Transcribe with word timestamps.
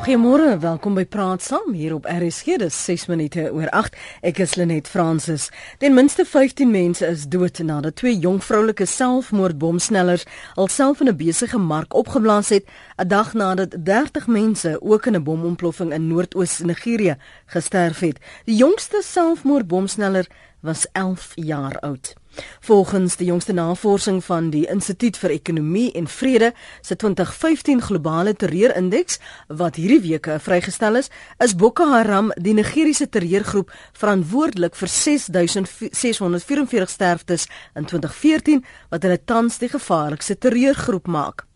Goeiemôre, 0.00 0.54
welkom 0.58 0.94
by 0.96 1.02
Praat 1.04 1.42
Saam 1.44 1.74
hier 1.76 1.92
op 1.92 2.06
RSG. 2.08 2.54
Dis 2.62 2.76
6 2.86 3.02
minute 3.10 3.42
oor 3.52 3.68
8. 3.68 3.98
Ek 4.24 4.38
is 4.40 4.54
Lenet 4.56 4.86
Fransis. 4.88 5.50
Ten 5.76 5.92
minste 5.92 6.24
15 6.24 6.70
mense 6.72 7.04
is 7.04 7.26
dood 7.28 7.60
nadat 7.60 7.98
twee 8.00 8.16
jong 8.16 8.38
vroulike 8.40 8.86
selfmoordbomsnellers 8.88 10.24
alself 10.56 11.02
in 11.04 11.12
'n 11.12 11.16
besige 11.16 11.58
mark 11.58 11.92
opgeblaas 11.94 12.48
het, 12.48 12.64
'n 12.96 13.08
dag 13.08 13.34
nadat 13.34 13.76
30 13.84 14.26
mense 14.26 14.80
ook 14.80 15.06
in 15.06 15.16
'n 15.16 15.22
bomontploffing 15.22 15.92
in 15.92 16.08
Noord-Oos 16.08 16.58
Nigerië 16.58 17.16
gesterf 17.46 18.00
het. 18.00 18.18
Die 18.44 18.56
jongste 18.56 19.02
selfmoordbomsneller 19.04 20.26
was 20.60 20.86
11 20.92 21.32
jaar 21.34 21.78
oud. 21.80 22.19
Volgens 22.60 23.16
die 23.16 23.26
jongste 23.26 23.52
navorsing 23.52 24.20
van 24.24 24.50
die 24.50 24.66
Instituut 24.70 25.16
vir 25.18 25.34
Ekonomie 25.34 25.90
en 25.98 26.06
Vrede 26.06 26.52
se 26.80 26.96
2015 26.96 27.82
globale 27.82 28.34
terreurindeks 28.34 29.18
wat 29.48 29.76
hierdie 29.80 30.00
week 30.04 30.28
vrygestel 30.38 31.00
is, 31.00 31.10
is 31.38 31.56
Boko 31.56 31.88
Haram 31.90 32.30
die 32.36 32.54
Nigeriese 32.54 33.08
terreurgroep 33.08 33.72
verantwoordelik 33.98 34.78
vir 34.78 34.88
6644 34.94 36.90
sterftes 36.90 37.46
in 37.74 37.84
2014 37.90 38.64
wat 38.90 39.06
hulle 39.06 39.20
tans 39.24 39.58
die 39.58 39.72
gevaarlikste 39.72 40.38
terreurgroep 40.38 41.06
maak. 41.06 41.46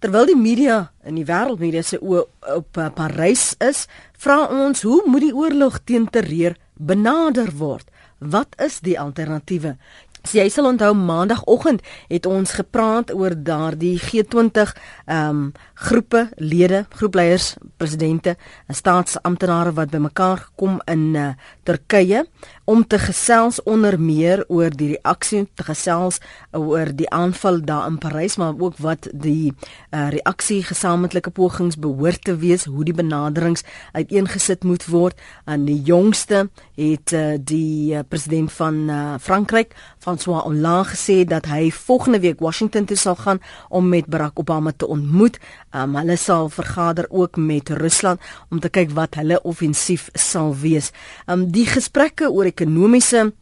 Terwyl 0.00 0.28
die 0.28 0.36
media 0.36 0.78
in 1.08 1.16
die 1.16 1.26
wêreldmedia 1.28 1.82
se 1.82 2.00
oop 2.00 2.30
op 2.54 2.76
uh, 2.76 2.90
Parys 2.92 3.54
is, 3.64 3.86
vra 4.20 4.44
ons 4.52 4.84
hoe 4.84 5.00
moet 5.08 5.24
die 5.24 5.36
oorlog 5.36 5.80
teen 5.88 6.08
terreur 6.12 6.56
benader 6.76 7.52
word? 7.56 7.88
Wat 8.20 8.56
is 8.60 8.80
die 8.84 8.98
alternatiewe? 9.00 9.76
So 10.24 10.38
jy 10.40 10.48
sal 10.48 10.64
onthou 10.70 10.94
maandagooggend 10.96 11.82
het 12.08 12.26
ons 12.26 12.56
gepraat 12.56 13.12
oor 13.12 13.34
daardie 13.36 13.98
G20 14.00 14.72
ehm 15.04 15.28
um, 15.28 15.42
groepe 15.84 16.28
lede, 16.40 16.84
groepleiers, 16.96 17.54
presidente, 17.76 18.36
staatsamptenare 18.72 19.74
wat 19.76 19.92
bymekaar 19.92 20.46
kom 20.56 20.80
in 20.88 21.12
uh, 21.18 21.32
Turkye 21.68 22.24
om 22.64 22.86
te 22.88 22.98
gesels 22.98 23.60
onder 23.68 23.98
meer 24.00 24.44
oor 24.48 24.72
die 24.72 24.94
reaksie 24.94 25.42
te 25.54 25.66
gesels 25.66 26.20
oor 26.56 26.88
die 26.96 27.08
aanval 27.12 27.60
daar 27.64 27.88
in 27.90 27.98
Parys 28.00 28.38
maar 28.40 28.56
ook 28.56 28.78
wat 28.84 29.08
die 29.12 29.52
uh, 29.52 30.08
reaksie 30.14 30.62
gesamentlike 30.64 31.32
pogings 31.36 31.76
behoort 31.76 32.24
te 32.24 32.36
wees 32.40 32.64
hoe 32.64 32.84
die 32.84 32.96
benaderings 32.96 33.64
uiteengesit 33.92 34.64
moet 34.64 34.86
word. 34.88 35.20
Aan 35.44 35.66
die 35.68 35.80
jongste 35.84 36.48
het 36.80 37.12
uh, 37.12 37.36
die 37.38 37.94
uh, 37.94 38.04
president 38.08 38.52
van 38.52 38.80
uh, 38.88 39.14
Frankryk 39.20 39.76
François 40.00 40.44
Hollande 40.44 40.94
gesê 40.94 41.24
dat 41.28 41.48
hy 41.52 41.68
volgende 41.72 42.20
week 42.24 42.40
Washington 42.40 42.88
toe 42.88 42.96
sal 42.96 43.16
gaan 43.20 43.42
om 43.68 43.88
met 43.88 44.08
Barack 44.08 44.40
Obama 44.40 44.72
te 44.76 44.88
ontmoet 44.88 45.38
um, 45.74 45.96
hulle 45.98 46.16
sal 46.20 46.48
vergader 46.54 47.08
ook 47.10 47.36
met 47.36 47.70
Rusland 47.70 48.22
om 48.50 48.60
te 48.62 48.70
kyk 48.72 48.94
wat 48.96 49.18
hulle 49.20 49.40
offensief 49.42 50.08
sal 50.14 50.54
wees. 50.62 50.92
Um, 51.26 51.48
die 51.52 51.66
gesprekke 51.68 52.30
oor 52.30 52.48
ekonomiese 52.50 53.32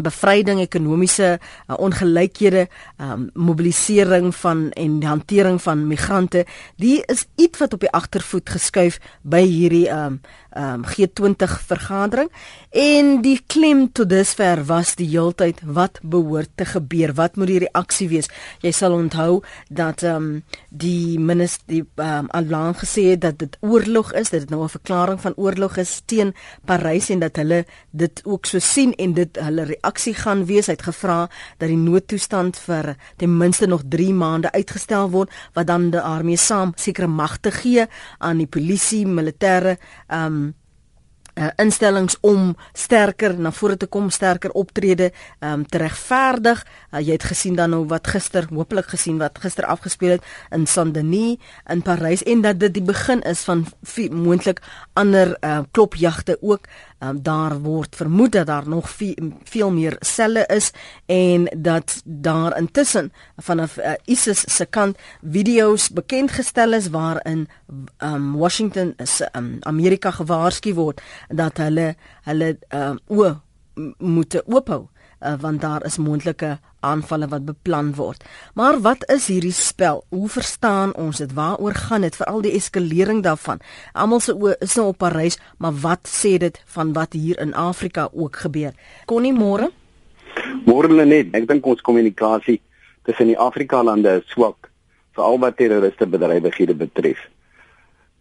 bevryding 0.00 0.60
ekonomiese 0.60 1.38
uh, 1.38 1.76
ongelykhede 1.76 2.68
um, 3.00 3.30
mobilisering 3.34 4.34
van 4.34 4.70
en 4.70 5.02
hantering 5.02 5.60
van 5.62 5.86
migrante 5.86 6.46
die 6.76 7.02
is 7.12 7.26
iets 7.36 7.58
wat 7.58 7.72
op 7.72 7.80
die 7.80 7.92
agtervoet 7.92 8.50
geskuif 8.50 8.98
by 9.22 9.42
hierdie 9.44 9.88
um, 9.92 10.20
um, 10.56 10.84
G20 10.84 11.52
vergadering. 11.66 12.30
En 12.70 13.20
die 13.24 13.38
klem 13.46 13.86
tot 13.92 14.10
dusver 14.10 14.62
was 14.68 14.94
die 14.98 15.08
heeltyd 15.12 15.60
wat 15.64 16.00
behoort 16.02 16.50
te 16.56 16.66
gebeur. 16.68 17.14
Wat 17.16 17.36
moet 17.36 17.52
die 17.52 17.62
reaksie 17.66 18.08
wees? 18.12 18.30
Jy 18.64 18.72
sal 18.76 18.96
onthou 18.96 19.42
dat 19.68 20.04
um, 20.08 20.42
die 20.68 21.18
minister 21.20 21.64
die 21.72 21.84
um, 22.00 22.28
allang 22.34 22.76
gesê 22.80 23.12
het 23.12 23.22
dat 23.24 23.38
dit 23.38 23.56
oorlog 23.60 24.12
is 24.18 24.32
dat 24.32 24.44
dit 24.44 24.50
nou 24.50 24.64
'n 24.64 24.76
verklaring 24.78 25.20
van 25.20 25.36
oorlog 25.36 25.76
is 25.76 26.02
teen 26.06 26.34
Parys 26.64 27.10
en 27.10 27.20
dat 27.20 27.36
hulle 27.36 27.64
dit 27.90 28.22
ook 28.24 28.46
so 28.46 28.58
sien 28.58 28.94
en 28.94 29.12
dit 29.14 29.36
hulle 29.36 29.78
reaksie 29.82 30.14
gaan 30.14 30.46
wees 30.46 30.68
hy 30.70 30.76
het 30.76 30.86
gevra 30.86 31.28
dat 31.58 31.68
die 31.68 31.76
noodtoestand 31.76 32.56
vir 32.66 32.94
ten 33.18 33.36
minste 33.38 33.66
nog 33.66 33.82
3 33.90 34.14
maande 34.14 34.52
uitgestel 34.52 35.10
word 35.10 35.30
wat 35.54 35.66
dan 35.66 35.90
die 35.90 36.00
armee 36.00 36.36
saam 36.36 36.72
sekere 36.76 37.06
magte 37.08 37.50
gee 37.50 37.86
aan 38.18 38.38
die 38.38 38.46
polisie 38.46 39.06
militêre 39.06 39.78
um, 40.08 40.54
uh, 41.34 41.48
instellings 41.56 42.16
om 42.20 42.52
sterker 42.76 43.34
na 43.38 43.52
vore 43.52 43.76
te 43.76 43.86
kom, 43.86 44.10
sterker 44.10 44.52
optrede 44.58 45.10
um, 45.40 45.64
te 45.64 45.80
regverdig. 45.80 46.62
Uh, 46.92 47.00
jy 47.00 47.16
het 47.16 47.26
gesien 47.30 47.56
dan 47.56 47.72
nou 47.72 47.84
wat 47.90 48.10
gister, 48.12 48.48
hopelik 48.52 48.90
gesien 48.92 49.18
wat 49.22 49.40
gister 49.42 49.64
afgespeel 49.64 50.18
het 50.18 50.28
in 50.52 50.66
Saint-Denis 50.66 51.38
in 51.72 51.82
Parys 51.82 52.24
en 52.28 52.44
dat 52.44 52.60
dit 52.60 52.74
die 52.74 52.84
begin 52.84 53.22
is 53.28 53.44
van 53.48 53.64
moontlik 54.10 54.62
ander 54.98 55.36
uh, 55.40 55.62
klopjagte 55.72 56.38
ook 56.40 56.68
um, 57.02 57.22
daar 57.22 57.58
word 57.60 57.96
vermoed 57.96 58.32
dat 58.32 58.46
daar 58.46 58.68
nog 58.68 58.90
veel, 58.90 59.32
veel 59.44 59.70
meer 59.70 59.96
selle 60.00 60.46
is 60.46 60.70
en 61.06 61.48
dat 61.56 62.00
daar 62.04 62.56
intussen 62.58 63.12
vanaf 63.36 63.78
uh, 63.78 63.92
ISIS 64.04 64.44
se 64.56 64.66
kant 64.66 64.98
video's 65.20 65.90
bekend 65.90 66.30
gestel 66.30 66.72
is 66.72 66.88
waarin 66.88 67.48
um, 67.98 68.32
Washington 68.36 68.94
is 68.96 69.20
um, 69.32 69.56
Amerika 69.60 70.10
gewaarsku 70.10 70.74
word 70.74 71.02
dat 71.28 71.56
hulle 71.56 71.94
hulle 72.24 72.56
um, 72.74 72.98
o 73.06 73.34
moet 73.98 74.42
oophou 74.46 74.91
uh, 75.24 75.34
want 75.40 75.60
daar 75.60 75.84
is 75.86 75.98
moontlike 75.98 76.58
aanvalle 76.80 77.28
wat 77.28 77.44
beplan 77.46 77.94
word. 77.94 78.24
Maar 78.54 78.80
wat 78.80 79.06
is 79.10 79.26
hierdie 79.30 79.54
spel? 79.54 80.04
Hoe 80.08 80.28
verstaan 80.28 80.94
ons 80.94 81.22
dit? 81.22 81.32
Waaroor 81.32 81.74
gaan 81.74 82.00
dit? 82.00 82.16
Veral 82.16 82.42
die 82.42 82.54
eskalering 82.58 83.22
daarvan. 83.22 83.62
Almal 83.92 84.20
se 84.20 84.34
oë 84.34 84.56
is 84.60 84.74
nou 84.76 84.88
op 84.90 84.98
Parys, 84.98 85.38
maar 85.58 85.78
wat 85.84 86.10
sê 86.10 86.36
dit 86.42 86.58
van 86.74 86.92
wat 86.92 87.12
hier 87.12 87.38
in 87.40 87.54
Afrika 87.54 88.08
ook 88.12 88.36
gebeur? 88.36 88.74
Konnie 89.06 89.32
môre? 89.32 89.70
Môre 90.66 91.06
net. 91.06 91.32
Ek 91.36 91.46
dink 91.48 91.66
ons 91.66 91.80
kommunikasie 91.84 92.60
tussen 93.06 93.30
die 93.30 93.38
Afrika 93.38 93.82
lande 93.82 94.20
is 94.20 94.28
swak, 94.30 94.70
veral 95.16 95.40
wat 95.42 95.56
terroriste 95.58 96.06
bedrywighede 96.06 96.74
betref. 96.78 97.18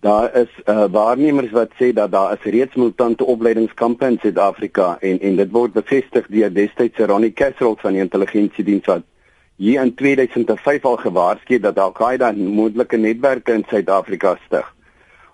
Daar 0.02 0.36
is 0.36 0.50
uh, 0.66 0.86
waarnemers 0.90 1.52
wat 1.54 1.76
sê 1.78 1.92
dat 1.94 2.10
daar 2.12 2.32
is 2.34 2.46
reeds 2.54 2.76
militante 2.76 3.26
opleidingskampe 3.26 4.08
in 4.10 4.18
Suid-Afrika 4.22 4.96
en 5.00 5.20
en 5.20 5.36
dit 5.38 5.52
word 5.54 5.76
bevestig 5.76 6.26
deur 6.34 6.54
destydse 6.54 7.06
Ronnie 7.06 7.34
Castle 7.38 7.76
van 7.78 7.94
die 7.94 8.02
intelligensiediens 8.02 8.90
wat 8.90 9.04
hier 9.62 9.84
in 9.86 9.92
2005 9.94 10.88
al 10.90 10.98
gewaarsku 11.04 11.54
het 11.54 11.68
dat 11.68 11.78
Al-Qaeda 11.78 12.32
moontlike 12.38 12.98
netwerke 12.98 13.54
in 13.54 13.66
Suid-Afrika 13.70 14.32
stig. 14.48 14.72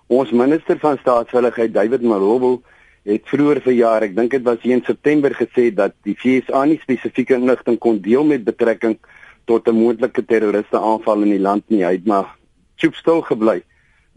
Ons 0.06 0.34
minister 0.36 0.76
van 0.84 1.00
staatsveiligheid 1.00 1.72
David 1.72 2.04
Marobo 2.04 2.60
het 3.08 3.24
vroeër 3.24 3.62
verjaar, 3.64 4.04
ek 4.04 4.14
dink 4.20 4.36
dit 4.36 4.44
was 4.44 4.60
hier 4.60 4.76
in 4.76 4.84
September 4.84 5.32
gesê 5.32 5.70
dat 5.72 5.96
die 6.04 6.18
FSA 6.18 6.66
nie 6.68 6.76
spesifieke 6.82 7.38
inligting 7.40 7.80
kon 7.80 8.02
deel 8.04 8.28
met 8.34 8.44
betrekking 8.44 8.98
tot 9.48 9.64
'n 9.68 9.80
moontlike 9.80 10.28
terroriste 10.28 10.76
aanval 10.76 11.24
in 11.24 11.32
die 11.38 11.44
land 11.48 11.64
nie. 11.72 11.84
Hy 11.88 11.96
het 11.96 12.06
maar 12.06 12.36
chupstil 12.76 13.24
gebly 13.32 13.62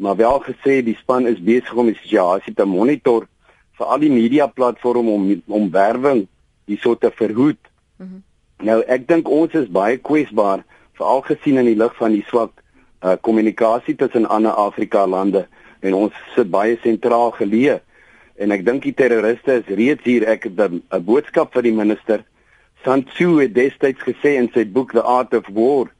maar 0.01 0.15
wel 0.15 0.39
gesê 0.39 0.81
die 0.81 0.97
span 0.97 1.27
is 1.29 1.37
besig 1.37 1.73
om 1.77 1.85
die 1.85 1.99
situasie 2.01 2.53
te 2.57 2.65
monitor 2.65 3.27
vir 3.77 3.85
al 3.85 4.01
die 4.01 4.09
media 4.09 4.47
platforms 4.49 5.09
om 5.15 5.27
om 5.45 5.69
werwing 5.71 6.23
hierso 6.65 6.95
te 6.95 7.11
verhoed. 7.11 7.61
Mm 7.97 8.07
-hmm. 8.07 8.23
Nou 8.65 8.81
ek 8.87 9.07
dink 9.07 9.29
ons 9.29 9.53
is 9.53 9.69
baie 9.69 9.97
kwesbaar 9.97 10.63
veral 10.97 11.21
gesien 11.21 11.57
in 11.57 11.69
die 11.69 11.77
lig 11.77 11.93
van 11.95 12.11
die 12.11 12.25
swak 12.27 12.51
uh, 13.03 13.13
kommunikasie 13.21 13.95
tussen 13.95 14.25
ander 14.25 14.51
Afrika 14.51 15.05
lande 15.07 15.47
en 15.79 15.93
ons 15.93 16.13
sit 16.35 16.49
baie 16.49 16.77
sentraal 16.81 17.31
geleë 17.37 17.79
en 18.35 18.51
ek 18.51 18.65
dink 18.65 18.83
die 18.83 18.97
terroriste 18.97 19.53
is 19.61 19.71
reeds 19.77 20.03
hier 20.03 20.27
ek 20.29 20.43
het 20.43 20.59
'n 20.59 21.05
boodskap 21.05 21.53
vir 21.53 21.61
die 21.61 21.77
minister 21.77 22.25
Sun 22.83 23.03
Tzu 23.05 23.37
het 23.37 23.53
destyds 23.53 24.01
gesê 24.01 24.37
in 24.41 24.49
sy 24.53 24.65
boek 24.65 24.91
The 24.91 25.01
Art 25.01 25.33
of 25.33 25.45
War 25.53 25.91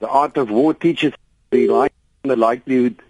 The 0.00 0.08
Art 0.08 0.38
of 0.38 0.48
War 0.50 0.74
teaches 0.74 1.12
the 1.50 2.36
likelihood 2.36 3.02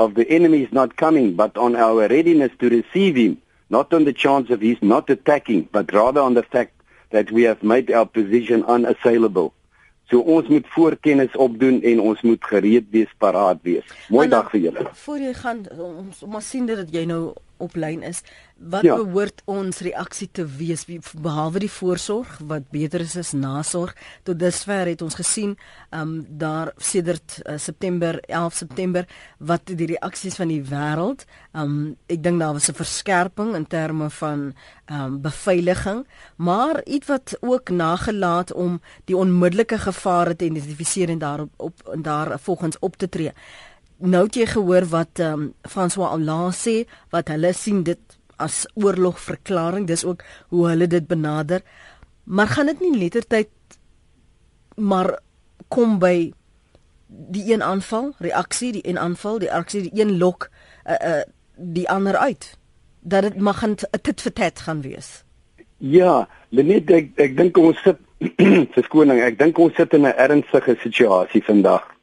of 0.00 0.14
the 0.14 0.26
enemy 0.30 0.62
is 0.62 0.72
not 0.72 0.96
coming, 0.96 1.34
but 1.34 1.56
on 1.58 1.76
our 1.76 2.08
readiness 2.08 2.52
to 2.60 2.68
receive 2.70 3.16
him, 3.16 3.36
not 3.68 3.92
on 3.92 4.04
the 4.04 4.14
chance 4.24 4.48
of 4.48 4.60
his 4.62 4.78
not 4.80 5.10
attacking, 5.10 5.68
but 5.70 5.92
rather 5.92 6.20
on 6.20 6.34
the 6.34 6.42
fact 6.42 6.72
that 7.10 7.30
we 7.30 7.42
have 7.42 7.62
made 7.62 7.92
our 7.92 8.06
position 8.06 8.64
unassailable. 8.64 9.52
So 10.10 10.20
ons 10.20 10.48
moet 10.48 10.66
voorkennis 10.74 11.36
opdoen 11.38 11.82
en 11.86 12.00
ons 12.00 12.22
moet 12.26 12.44
gereed 12.52 12.88
wees, 12.90 13.12
paraat 13.22 13.60
wees. 13.62 13.86
Mooi 14.10 14.26
dag 14.28 14.48
vir 14.50 14.64
julle. 14.64 14.86
Voor 15.04 15.20
jy 15.22 15.34
gaan 15.38 15.60
ons 15.76 16.24
maar 16.26 16.42
sien 16.42 16.66
dat 16.66 16.90
jy 16.90 17.04
nou 17.06 17.20
op 17.60 17.76
lyn 17.76 18.02
is. 18.02 18.22
Wat 18.60 18.84
ja. 18.84 18.96
behoort 18.96 19.42
ons 19.48 19.78
reaksie 19.80 20.28
te 20.32 20.44
wees 20.44 20.84
behalwe 21.16 21.62
die 21.64 21.70
voorsorg 21.72 22.34
wat 22.48 22.66
beter 22.72 23.00
is 23.00 23.16
as 23.16 23.32
nasorg? 23.32 23.94
Tot 24.22 24.38
dusver 24.40 24.90
het 24.90 25.02
ons 25.02 25.16
gesien 25.16 25.56
um 25.96 26.18
daar 26.28 26.72
sedert 26.76 27.38
uh, 27.44 27.56
September 27.56 28.20
11 28.28 28.54
September 28.54 29.06
wat 29.38 29.72
die 29.72 29.88
reaksies 29.94 30.36
van 30.36 30.52
die 30.52 30.60
wêreld. 30.68 31.24
Um 31.56 31.96
ek 32.12 32.22
dink 32.22 32.40
daar 32.40 32.52
was 32.58 32.68
'n 32.68 32.76
verskerping 32.76 33.54
in 33.54 33.66
terme 33.66 34.10
van 34.10 34.52
um 34.90 35.20
beveiliging, 35.20 36.06
maar 36.36 36.84
iets 36.84 37.06
wat 37.06 37.36
ook 37.40 37.70
nagelaat 37.70 38.52
om 38.52 38.80
die 39.04 39.16
onmiddellike 39.16 39.78
gevare 39.78 40.36
te 40.36 40.44
identifiseer 40.44 41.08
en 41.08 41.18
daarop 41.18 41.50
op 41.56 41.88
en 41.92 42.02
daar 42.02 42.38
volgens 42.38 42.78
op 42.78 42.96
te 42.96 43.08
tree 43.08 43.32
nou 44.00 44.24
het 44.24 44.36
jy 44.36 44.46
gehoor 44.46 44.86
wat 44.90 45.20
ehm 45.20 45.32
um, 45.32 45.54
François 45.68 46.10
Hollande 46.10 46.56
sê 46.56 46.88
wat 47.10 47.28
hulle 47.28 47.52
sien 47.52 47.82
dit 47.84 48.00
as 48.36 48.66
oorlogverklaring. 48.74 49.86
Dis 49.86 50.04
ook 50.04 50.24
hoe 50.48 50.68
hulle 50.68 50.86
dit 50.86 51.06
benader. 51.06 51.62
Maar 52.24 52.46
gaan 52.46 52.66
dit 52.66 52.80
nie 52.80 52.98
lettertyd 52.98 53.48
maar 54.76 55.18
kom 55.68 55.98
by 55.98 56.32
die 57.08 57.52
een 57.52 57.62
aanval, 57.62 58.12
reaksie, 58.18 58.72
die 58.72 58.88
een 58.88 58.98
aanval, 58.98 59.38
die 59.38 59.52
aksie, 59.52 59.82
die 59.82 60.00
een 60.00 60.18
lok 60.18 60.48
uh 60.86 60.96
uh 61.04 61.22
die 61.60 61.88
ander 61.90 62.16
uit. 62.16 62.56
Dat 63.00 63.22
dit 63.22 63.36
mag 63.36 63.64
'n 63.66 63.76
tit 64.02 64.20
vir 64.20 64.32
tat 64.32 64.60
gaan 64.60 64.80
wees. 64.80 65.24
Ja, 65.76 66.28
Lenet 66.48 66.90
ek 66.90 67.10
ek 67.16 67.36
dink 67.36 67.56
ons 67.56 67.82
sit 67.82 67.98
verskoning, 68.76 69.20
ek 69.20 69.38
dink 69.38 69.58
ons 69.58 69.74
sit 69.74 69.92
in 69.92 70.06
'n 70.06 70.16
ernstige 70.16 70.76
situasie 70.82 71.44
vandag. 71.44 71.99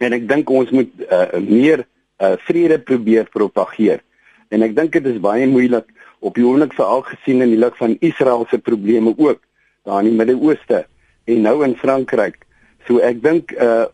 En 0.00 0.12
ek 0.12 0.28
dink 0.28 0.50
ons 0.50 0.70
moet 0.70 0.90
uh, 1.10 1.40
meer 1.40 1.86
uh, 2.20 2.34
vrede 2.48 2.78
probeer 2.78 3.28
propageer. 3.32 4.02
En 4.48 4.62
ek 4.62 4.76
dink 4.76 4.92
dit 4.92 5.06
is 5.06 5.22
baie 5.22 5.46
moeilik 5.48 5.88
op 6.20 6.34
die 6.36 6.44
oomblik 6.46 6.74
veral 6.76 7.02
gesien 7.06 7.42
in 7.44 7.52
die 7.54 7.60
lig 7.60 7.76
van 7.76 7.96
Israel 8.00 8.46
se 8.50 8.58
probleme 8.58 9.14
ook 9.16 9.40
daar 9.86 10.02
in 10.02 10.10
die 10.10 10.18
Midde-Ooste 10.18 10.84
en 11.24 11.42
nou 11.42 11.62
in 11.64 11.76
Frankryk. 11.76 12.42
So 12.86 13.02
ek 13.04 13.22
dink 13.22 13.54
uh 13.56 13.86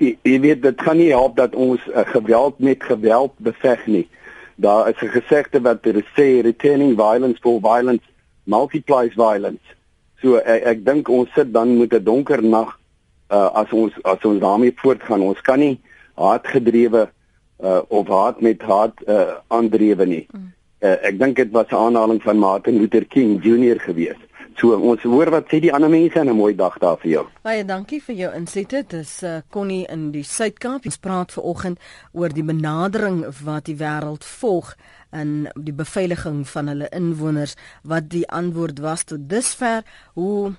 jy 0.00 0.38
weet 0.40 0.62
dit 0.64 0.80
gaan 0.80 0.96
nie 0.96 1.10
help 1.12 1.34
dat 1.36 1.52
ons 1.52 1.82
uh, 1.92 2.00
geweld 2.08 2.62
met 2.64 2.80
geweld 2.80 3.34
beveg 3.44 3.82
nie. 3.86 4.06
Daar 4.56 4.88
is 4.88 5.02
'n 5.02 5.12
gesegde 5.12 5.60
wat 5.60 5.84
sê 6.16 6.40
returning 6.40 6.96
violence 6.96 7.40
for 7.40 7.60
violence 7.60 8.04
multiplies 8.44 9.12
violence. 9.14 9.64
So 10.22 10.36
ek, 10.36 10.62
ek 10.64 10.84
dink 10.84 11.08
ons 11.08 11.28
sit 11.34 11.52
dan 11.52 11.78
met 11.78 11.92
'n 11.92 12.04
donker 12.04 12.42
nag 12.42 12.77
uh 13.30 13.50
as 13.62 13.72
ons 13.72 13.92
as 14.04 14.24
ons 14.24 14.40
daarmee 14.40 14.74
voortgaan. 14.76 15.22
Ons 15.22 15.40
kan 15.40 15.58
nie 15.58 15.80
haatgedrewe 16.14 17.08
uh 17.62 17.82
of 17.88 18.08
haat 18.08 18.40
met 18.40 18.62
haat 18.62 18.94
uh 19.06 19.38
aandrewe 19.48 20.06
nie. 20.06 20.24
Uh, 20.78 20.94
ek 21.02 21.18
dink 21.18 21.36
dit 21.36 21.50
was 21.50 21.66
'n 21.70 21.74
aanhaling 21.74 22.22
van 22.22 22.38
Martin 22.38 22.78
Luther 22.78 23.04
King 23.04 23.42
Jr 23.42 23.80
geweest. 23.80 24.22
So 24.58 24.74
ons 24.74 25.02
hoor 25.02 25.30
wat 25.30 25.46
sê 25.50 25.60
die 25.62 25.72
ander 25.74 25.90
mense 25.90 26.18
en 26.18 26.28
'n 26.28 26.36
mooi 26.36 26.54
dag 26.54 26.78
daar 26.78 26.98
vir 26.98 27.10
jou. 27.10 27.26
Baie 27.42 27.64
dankie 27.64 28.02
vir 28.02 28.14
jou 28.14 28.34
insigte. 28.34 28.84
Dis 28.88 29.22
uh, 29.22 29.38
Connie 29.50 29.86
in 29.86 30.10
die 30.10 30.22
Suid-Kaap. 30.22 30.84
Ons 30.84 30.98
praat 30.98 31.32
ver 31.32 31.42
oggend 31.42 31.78
oor 32.12 32.28
die 32.28 32.42
benadering 32.42 33.24
wat 33.44 33.64
die 33.64 33.76
wêreld 33.76 34.24
volg 34.24 34.74
in 35.12 35.48
die 35.54 35.72
beveiliging 35.72 36.48
van 36.48 36.68
hulle 36.68 36.88
inwoners 36.90 37.54
wat 37.82 38.10
die 38.10 38.28
antwoord 38.28 38.78
was 38.78 39.04
tot 39.04 39.28
dusver 39.28 39.82
hoe 40.14 40.52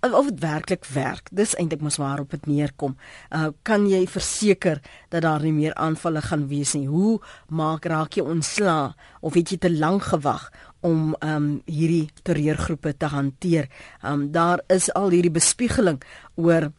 of 0.00 0.28
dit 0.28 0.40
werklik 0.40 0.84
werk. 0.92 1.28
Dis 1.32 1.54
eintlik 1.54 1.80
mos 1.80 1.96
waarop 1.96 2.30
dit 2.30 2.46
neerkom. 2.46 2.96
Uh 3.30 3.48
kan 3.62 3.86
jy 3.88 4.04
verseker 4.06 4.80
dat 5.08 5.22
daar 5.22 5.42
nie 5.42 5.52
meer 5.52 5.74
aanvalle 5.74 6.22
gaan 6.22 6.48
wees 6.48 6.74
nie? 6.74 6.86
Hoe 6.88 7.20
maak 7.48 7.84
raak 7.84 8.16
jy 8.18 8.24
ontsla 8.24 8.94
of 9.20 9.34
het 9.34 9.50
jy 9.50 9.58
te 9.58 9.72
lank 9.72 10.10
gewag 10.12 10.50
om 10.84 11.14
um 11.20 11.62
hierdie 11.66 12.10
terreurgroepe 12.22 12.96
te 12.96 13.06
hanteer? 13.06 13.68
Um 14.02 14.30
daar 14.32 14.60
is 14.68 14.90
al 14.92 15.10
hierdie 15.14 15.34
bespiegeling 15.34 16.02
oor 16.34 16.72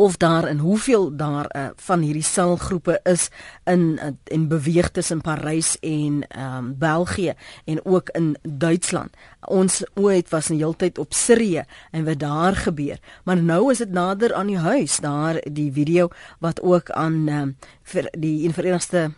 of 0.00 0.16
daar 0.16 0.44
en 0.44 0.58
hoeveel 0.58 1.16
daar 1.16 1.56
uh, 1.56 1.66
van 1.76 2.00
hierdie 2.00 2.24
selgroepe 2.24 3.00
is 3.02 3.28
in 3.64 3.98
uh, 4.00 4.06
en 4.24 4.48
beweeg 4.48 4.88
tussen 4.90 5.20
Parys 5.20 5.76
en 5.80 6.24
ehm 6.28 6.56
um, 6.56 6.74
België 6.78 7.34
en 7.64 7.84
ook 7.84 8.08
in 8.08 8.36
Duitsland. 8.42 9.16
Ons 9.40 9.84
ooit 9.94 10.28
was 10.28 10.48
'n 10.48 10.56
heeltyd 10.56 10.98
op 10.98 11.12
Sirië 11.12 11.64
en 11.90 12.04
wat 12.04 12.18
daar 12.18 12.56
gebeur. 12.56 12.98
Maar 13.24 13.42
nou 13.42 13.70
is 13.70 13.78
dit 13.78 13.90
nader 13.90 14.34
aan 14.34 14.46
die 14.46 14.58
huis. 14.58 14.96
Daar 14.96 15.44
die 15.52 15.72
video 15.72 16.08
wat 16.38 16.62
ook 16.62 16.90
aan 16.90 17.28
ehm 17.28 17.40
um, 17.40 17.56
vir 17.82 18.08
die 18.18 18.52
Verenigde 18.52 19.10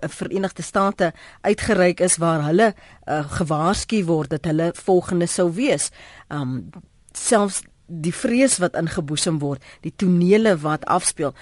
Verenigde 0.00 0.62
State 0.62 1.12
uitgereik 1.40 2.00
is 2.00 2.16
waar 2.16 2.44
hulle 2.44 2.74
uh, 3.06 3.30
gewaarsku 3.30 4.04
word 4.04 4.30
dat 4.30 4.44
hulle 4.44 4.70
volgende 4.74 5.26
sou 5.26 5.52
wees. 5.54 5.90
Um 6.28 6.70
selfs 7.12 7.62
die 7.88 8.14
vrees 8.14 8.58
wat 8.62 8.76
ingeboesem 8.76 9.40
word, 9.42 9.64
die 9.82 9.92
tonele 9.96 10.56
wat 10.62 10.84
afspeel. 10.86 11.34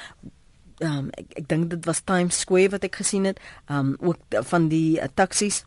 Um, 0.85 1.11
ek 1.17 1.41
ek 1.43 1.49
dink 1.49 1.71
dit 1.73 1.87
was 1.89 2.05
Times 2.05 2.39
Square 2.45 2.75
wat 2.77 2.85
ek 2.85 3.01
gesien 3.03 3.25
het, 3.29 3.41
um 3.73 3.97
ook 4.01 4.41
van 4.51 4.69
die 4.73 5.01
uh, 5.01 5.09
taksies 5.15 5.65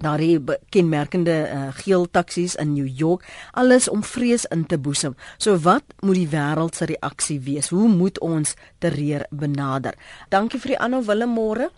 daardie 0.00 0.38
kenmerkende 0.72 1.36
uh, 1.46 1.68
geel 1.82 2.06
taksies 2.10 2.56
in 2.60 2.72
New 2.74 2.88
York 2.88 3.24
alles 3.52 3.88
om 3.88 4.02
vrees 4.04 4.46
in 4.50 4.66
te 4.66 4.78
boesem. 4.78 5.16
So 5.38 5.56
wat 5.64 5.84
moet 6.00 6.18
die 6.20 6.30
wêreld 6.32 6.76
se 6.76 6.88
reaksie 6.90 7.40
wees? 7.44 7.70
Hoe 7.70 7.88
moet 7.88 8.18
ons 8.20 8.54
terreur 8.78 9.26
benader? 9.30 9.94
Dankie 10.28 10.60
vir 10.60 10.74
die 10.74 10.80
aanhou 10.80 11.04
Willem 11.04 11.34
môre. 11.36 11.70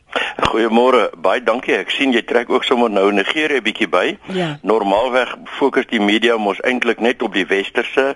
Goeiemôre. 0.53 1.11
Baie 1.23 1.43
dankie. 1.45 1.75
Ek 1.77 1.91
sien 1.93 2.13
jy 2.13 2.23
trek 2.29 2.51
ook 2.53 2.65
sommer 2.65 2.91
nou 2.93 3.09
Nigerië 3.13 3.63
bietjie 3.65 3.89
by. 3.91 4.17
Ja. 4.37 4.55
Normaalweg 4.67 5.35
fokus 5.59 5.89
die 5.91 6.01
media 6.01 6.39
mos 6.41 6.61
eintlik 6.67 7.01
net 7.05 7.23
op 7.23 7.37
die 7.37 7.47
westerse 7.49 8.13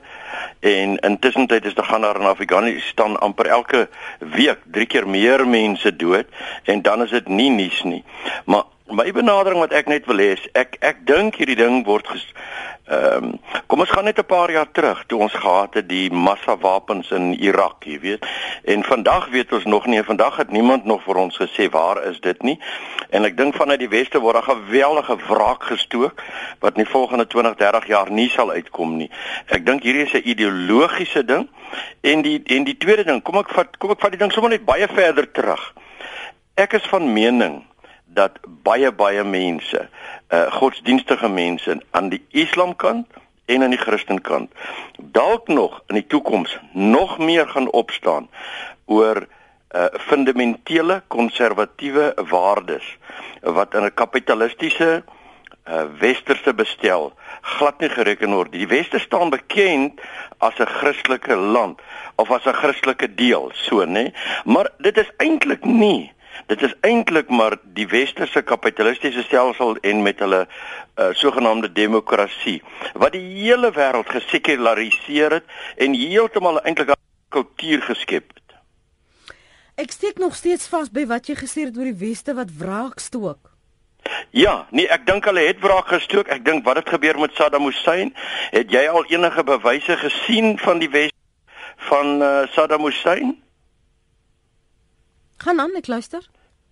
en 0.66 0.96
intussen 1.06 1.46
tyd 1.50 1.66
is 1.68 1.76
daar 1.76 1.88
gaan 1.90 2.06
daar 2.06 2.20
in 2.20 2.28
Afghanistan 2.28 3.18
amper 3.20 3.50
elke 3.52 3.86
week 4.18 4.64
drie 4.72 4.86
keer 4.86 5.06
meer 5.08 5.46
mense 5.46 5.92
dood 5.96 6.26
en 6.64 6.82
dan 6.82 7.04
is 7.04 7.12
dit 7.14 7.28
nie 7.28 7.50
nuus 7.50 7.82
nie. 7.84 8.02
Maar 8.44 8.64
My 8.86 9.10
benadering 9.10 9.58
wat 9.58 9.72
ek 9.74 9.88
net 9.90 10.04
wil 10.06 10.20
hê 10.22 10.36
ek 10.54 10.76
ek 10.78 10.98
dink 11.08 11.40
hierdie 11.40 11.58
ding 11.58 11.80
word 11.86 12.06
ehm 12.86 13.24
um, 13.24 13.32
kom 13.66 13.80
ons 13.82 13.90
gaan 13.90 14.06
net 14.06 14.20
'n 14.22 14.30
paar 14.30 14.50
jaar 14.50 14.68
terug 14.70 15.00
toe 15.10 15.18
ons 15.18 15.34
gehad 15.34 15.74
het 15.74 15.88
die 15.88 16.10
massa 16.10 16.54
wapens 16.56 17.10
in 17.10 17.34
Irak, 17.34 17.82
jy 17.84 17.98
weet. 18.00 18.26
En 18.64 18.84
vandag 18.84 19.26
weet 19.34 19.52
ons 19.52 19.64
nog 19.64 19.86
nie, 19.86 20.02
vandag 20.02 20.36
het 20.36 20.50
niemand 20.50 20.84
nog 20.84 21.02
vir 21.02 21.16
ons 21.16 21.36
gesê 21.36 21.68
waar 21.70 22.04
is 22.06 22.20
dit 22.20 22.42
nie. 22.42 22.60
En 23.10 23.24
ek 23.24 23.36
dink 23.36 23.54
vanuit 23.54 23.78
die 23.78 23.88
weste 23.88 24.20
word 24.20 24.34
daar 24.34 24.54
geweldige 24.54 25.16
wraak 25.28 25.62
gestook 25.62 26.22
wat 26.60 26.76
in 26.76 26.84
die 26.84 26.92
volgende 26.92 27.26
20, 27.26 27.56
30 27.56 27.86
jaar 27.86 28.10
nie 28.10 28.28
sal 28.28 28.50
uitkom 28.50 28.96
nie. 28.96 29.10
Ek 29.46 29.66
dink 29.66 29.82
hierdie 29.82 30.06
is 30.06 30.14
'n 30.14 30.28
ideologiese 30.28 31.24
ding. 31.24 31.48
En 32.00 32.22
die 32.22 32.42
en 32.46 32.64
die 32.64 32.78
tweede 32.78 33.04
ding, 33.04 33.22
kom 33.22 33.36
ek 33.36 33.48
vat 33.48 33.78
kom 33.78 33.90
ek 33.90 34.00
vat 34.00 34.10
die 34.10 34.18
ding 34.18 34.32
sommer 34.32 34.50
net 34.50 34.64
baie 34.64 34.88
verder 34.88 35.32
terug. 35.32 35.74
Ek 36.54 36.72
is 36.72 36.86
van 36.86 37.12
mening 37.12 37.64
dat 38.06 38.38
baie 38.62 38.92
baie 38.92 39.24
mense, 39.24 39.88
uh 40.30 40.52
godsdienstige 40.52 41.28
mense 41.28 41.80
aan 41.90 42.08
die 42.08 42.22
Islamkant 42.30 43.06
en 43.46 43.62
aan 43.62 43.74
die 43.74 43.78
Christenkant 43.78 44.52
dalk 44.96 45.48
nog 45.48 45.82
in 45.86 45.94
die 45.94 46.06
toekoms 46.06 46.58
nog 46.72 47.18
meer 47.18 47.48
gaan 47.48 47.70
opstaan 47.70 48.28
oor 48.84 49.26
uh 49.26 49.84
fundamentele 50.08 51.02
konservatiewe 51.06 52.12
waardes 52.28 52.96
wat 53.42 53.74
in 53.74 53.84
'n 53.84 53.94
kapitalistiese 53.94 55.04
uh 55.68 55.84
westerse 55.98 56.54
bestel 56.54 57.12
glad 57.40 57.80
nie 57.80 57.88
gereken 57.88 58.34
word. 58.34 58.52
Die 58.52 58.66
weste 58.66 58.98
staan 58.98 59.30
bekend 59.30 60.00
as 60.38 60.58
'n 60.58 60.66
Christelike 60.66 61.36
land 61.36 61.80
of 62.14 62.30
as 62.30 62.46
'n 62.46 62.52
Christelike 62.52 63.14
deel, 63.14 63.50
so 63.54 63.84
nê. 63.84 63.86
Nee? 63.86 64.14
Maar 64.44 64.70
dit 64.78 64.96
is 64.98 65.10
eintlik 65.16 65.64
nie 65.64 66.14
Dit 66.46 66.62
is 66.62 66.74
eintlik 66.86 67.28
maar 67.28 67.56
die 67.74 67.88
westerse 67.90 68.42
kapitalistiese 68.42 69.22
stelsel 69.26 69.76
en 69.76 70.02
met 70.02 70.20
hulle 70.22 70.44
uh, 70.46 71.08
sogenaamde 71.12 71.72
demokrasie 71.72 72.62
wat 72.94 73.16
die 73.16 73.24
hele 73.40 73.72
wêreld 73.74 74.12
gesekulariseer 74.14 75.40
het 75.40 75.56
en 75.76 75.94
heeltemal 75.98 76.60
eintlik 76.62 76.94
'n 76.94 77.00
kultuur 77.28 77.82
geskep 77.82 78.30
het. 78.34 78.54
Ek 79.74 79.90
steek 79.90 80.18
nog 80.18 80.34
steeds 80.34 80.68
vas 80.68 80.90
by 80.90 81.06
wat 81.06 81.26
jy 81.26 81.34
gesê 81.34 81.66
het 81.66 81.76
oor 81.76 81.90
die 81.90 82.00
weste 82.08 82.34
wat 82.34 82.54
wraak 82.58 82.98
stook. 82.98 83.50
Ja, 84.30 84.66
nee, 84.70 84.86
ek 84.88 85.06
dink 85.06 85.24
hulle 85.24 85.40
het 85.40 85.60
wraak 85.60 85.88
gestook. 85.88 86.28
Ek 86.28 86.44
dink 86.44 86.64
wat 86.64 86.76
het 86.76 86.88
gebeur 86.88 87.18
met 87.18 87.34
Saddam 87.34 87.66
Hussein? 87.66 88.14
Het 88.50 88.70
jy 88.70 88.86
al 88.88 89.04
enige 89.10 89.44
bewyse 89.44 89.96
gesien 89.96 90.58
van 90.58 90.78
die 90.78 90.90
wes 90.90 91.10
van 91.90 92.22
uh, 92.22 92.46
Saddam 92.54 92.84
Hussein? 92.84 93.34
Gaan 95.36 95.60
aan, 95.60 95.74
ek 95.76 95.86
luister. 95.86 96.22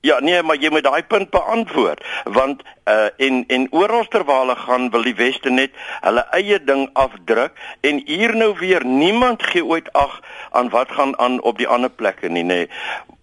Ja, 0.04 0.18
nee, 0.20 0.42
maar 0.42 0.56
jy 0.61 0.68
moet 0.68 0.84
daai 0.84 1.02
punt 1.08 1.30
beantwoord 1.32 2.02
want 2.25 2.62
uh 2.84 3.06
en 3.26 3.44
en 3.49 3.62
oral 3.73 4.04
terwyl 4.12 4.42
hulle 4.42 4.56
gaan 4.56 4.90
wil 4.92 5.06
die 5.06 5.14
weste 5.16 5.49
net 5.50 5.73
hulle 6.04 6.26
eie 6.37 6.58
ding 6.64 6.82
afdruk 6.92 7.56
en 7.80 8.02
hier 8.04 8.34
nou 8.37 8.50
weer 8.58 8.84
niemand 8.84 9.46
gee 9.52 9.64
ooit 9.64 9.88
ag 9.92 10.18
aan 10.50 10.68
wat 10.76 10.92
gaan 10.92 11.16
aan 11.18 11.40
op 11.40 11.56
die 11.58 11.68
ander 11.68 11.90
plekke 11.90 12.28
nie, 12.28 12.44
nê. 12.44 12.66
Nee. 12.66 12.68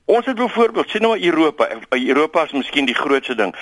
Ons 0.05 0.25
het 0.25 0.35
byvoorbeeld 0.35 0.89
sien 0.89 1.01
nou 1.01 1.13
Europa, 1.19 1.67
Europa 1.89 2.43
is 2.43 2.51
miskien 2.51 2.85
die 2.89 2.97
grootste 2.97 3.35
ding. 3.35 3.53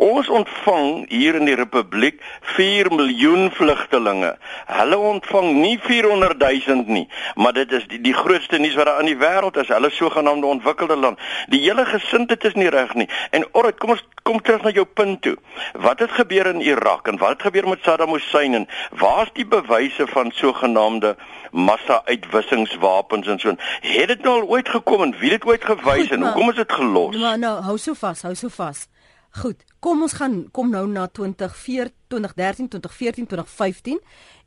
Ons 0.00 0.30
ontvang 0.32 1.10
hier 1.12 1.36
in 1.36 1.44
die 1.44 1.54
Republiek 1.58 2.22
4 2.56 2.88
miljoen 2.88 3.50
vlugtelinge. 3.52 4.30
Hulle 4.66 4.96
ontvang 4.96 5.50
nie 5.60 5.74
400 5.84 6.38
000 6.40 6.86
nie, 6.88 7.04
maar 7.36 7.52
dit 7.52 7.72
is 7.76 7.84
die, 7.90 7.98
die 8.00 8.14
grootste 8.16 8.56
nuus 8.58 8.78
wat 8.80 8.88
daar 8.88 9.02
in 9.04 9.10
die 9.10 9.18
wêreld 9.20 9.58
is. 9.60 9.68
Hulle 9.68 9.90
sogenaamde 9.92 10.46
ontwikkelde 10.46 10.96
land. 10.96 11.20
Die 11.52 11.60
hele 11.66 11.84
gesindheid 11.84 12.44
is 12.48 12.56
nie 12.56 12.70
reg 12.72 12.94
nie. 12.96 13.08
En 13.36 13.44
alright, 13.52 13.76
kom 13.82 13.92
ons 13.92 14.04
kom 14.24 14.40
terug 14.40 14.64
na 14.64 14.72
jou 14.72 14.86
punt 14.88 15.20
toe. 15.26 15.34
Wat 15.84 16.00
het 16.00 16.16
gebeur 16.16 16.48
in 16.48 16.64
Irak 16.64 17.08
en 17.08 17.20
wat 17.20 17.36
het 17.36 17.48
gebeur 17.50 17.68
met 17.68 17.84
Saddam 17.84 18.14
Hussein 18.16 18.56
en 18.56 18.66
waar's 18.96 19.32
die 19.36 19.46
bewyse 19.46 20.06
van 20.14 20.32
sogenaamde 20.32 21.16
massa-uitwissingswapens 21.50 23.26
en 23.26 23.38
so. 23.38 23.52
Het 23.80 24.08
dit 24.14 24.22
nou 24.22 24.40
al 24.40 24.48
ooit 24.48 24.68
gekom 24.68 25.02
en 25.02 25.12
wie 25.18 25.32
het 25.32 25.42
dit 25.42 25.50
ooit 25.50 25.64
gewys 25.64 26.08
en 26.10 26.24
hoekom 26.24 26.54
is 26.54 26.62
dit 26.62 26.72
gelos? 26.72 27.16
Nou 27.16 27.36
nou, 27.38 27.56
hou 27.68 27.76
so 27.78 27.94
vas, 27.94 28.22
hou 28.22 28.34
so 28.34 28.48
vas. 28.48 28.86
Goed, 29.42 29.62
kom 29.80 30.04
ons 30.04 30.14
gaan 30.16 30.44
kom 30.52 30.70
nou 30.72 30.84
na 30.88 31.06
2014, 31.08 31.96
2013, 32.10 32.68
2014, 32.68 33.26
2015 33.30 34.00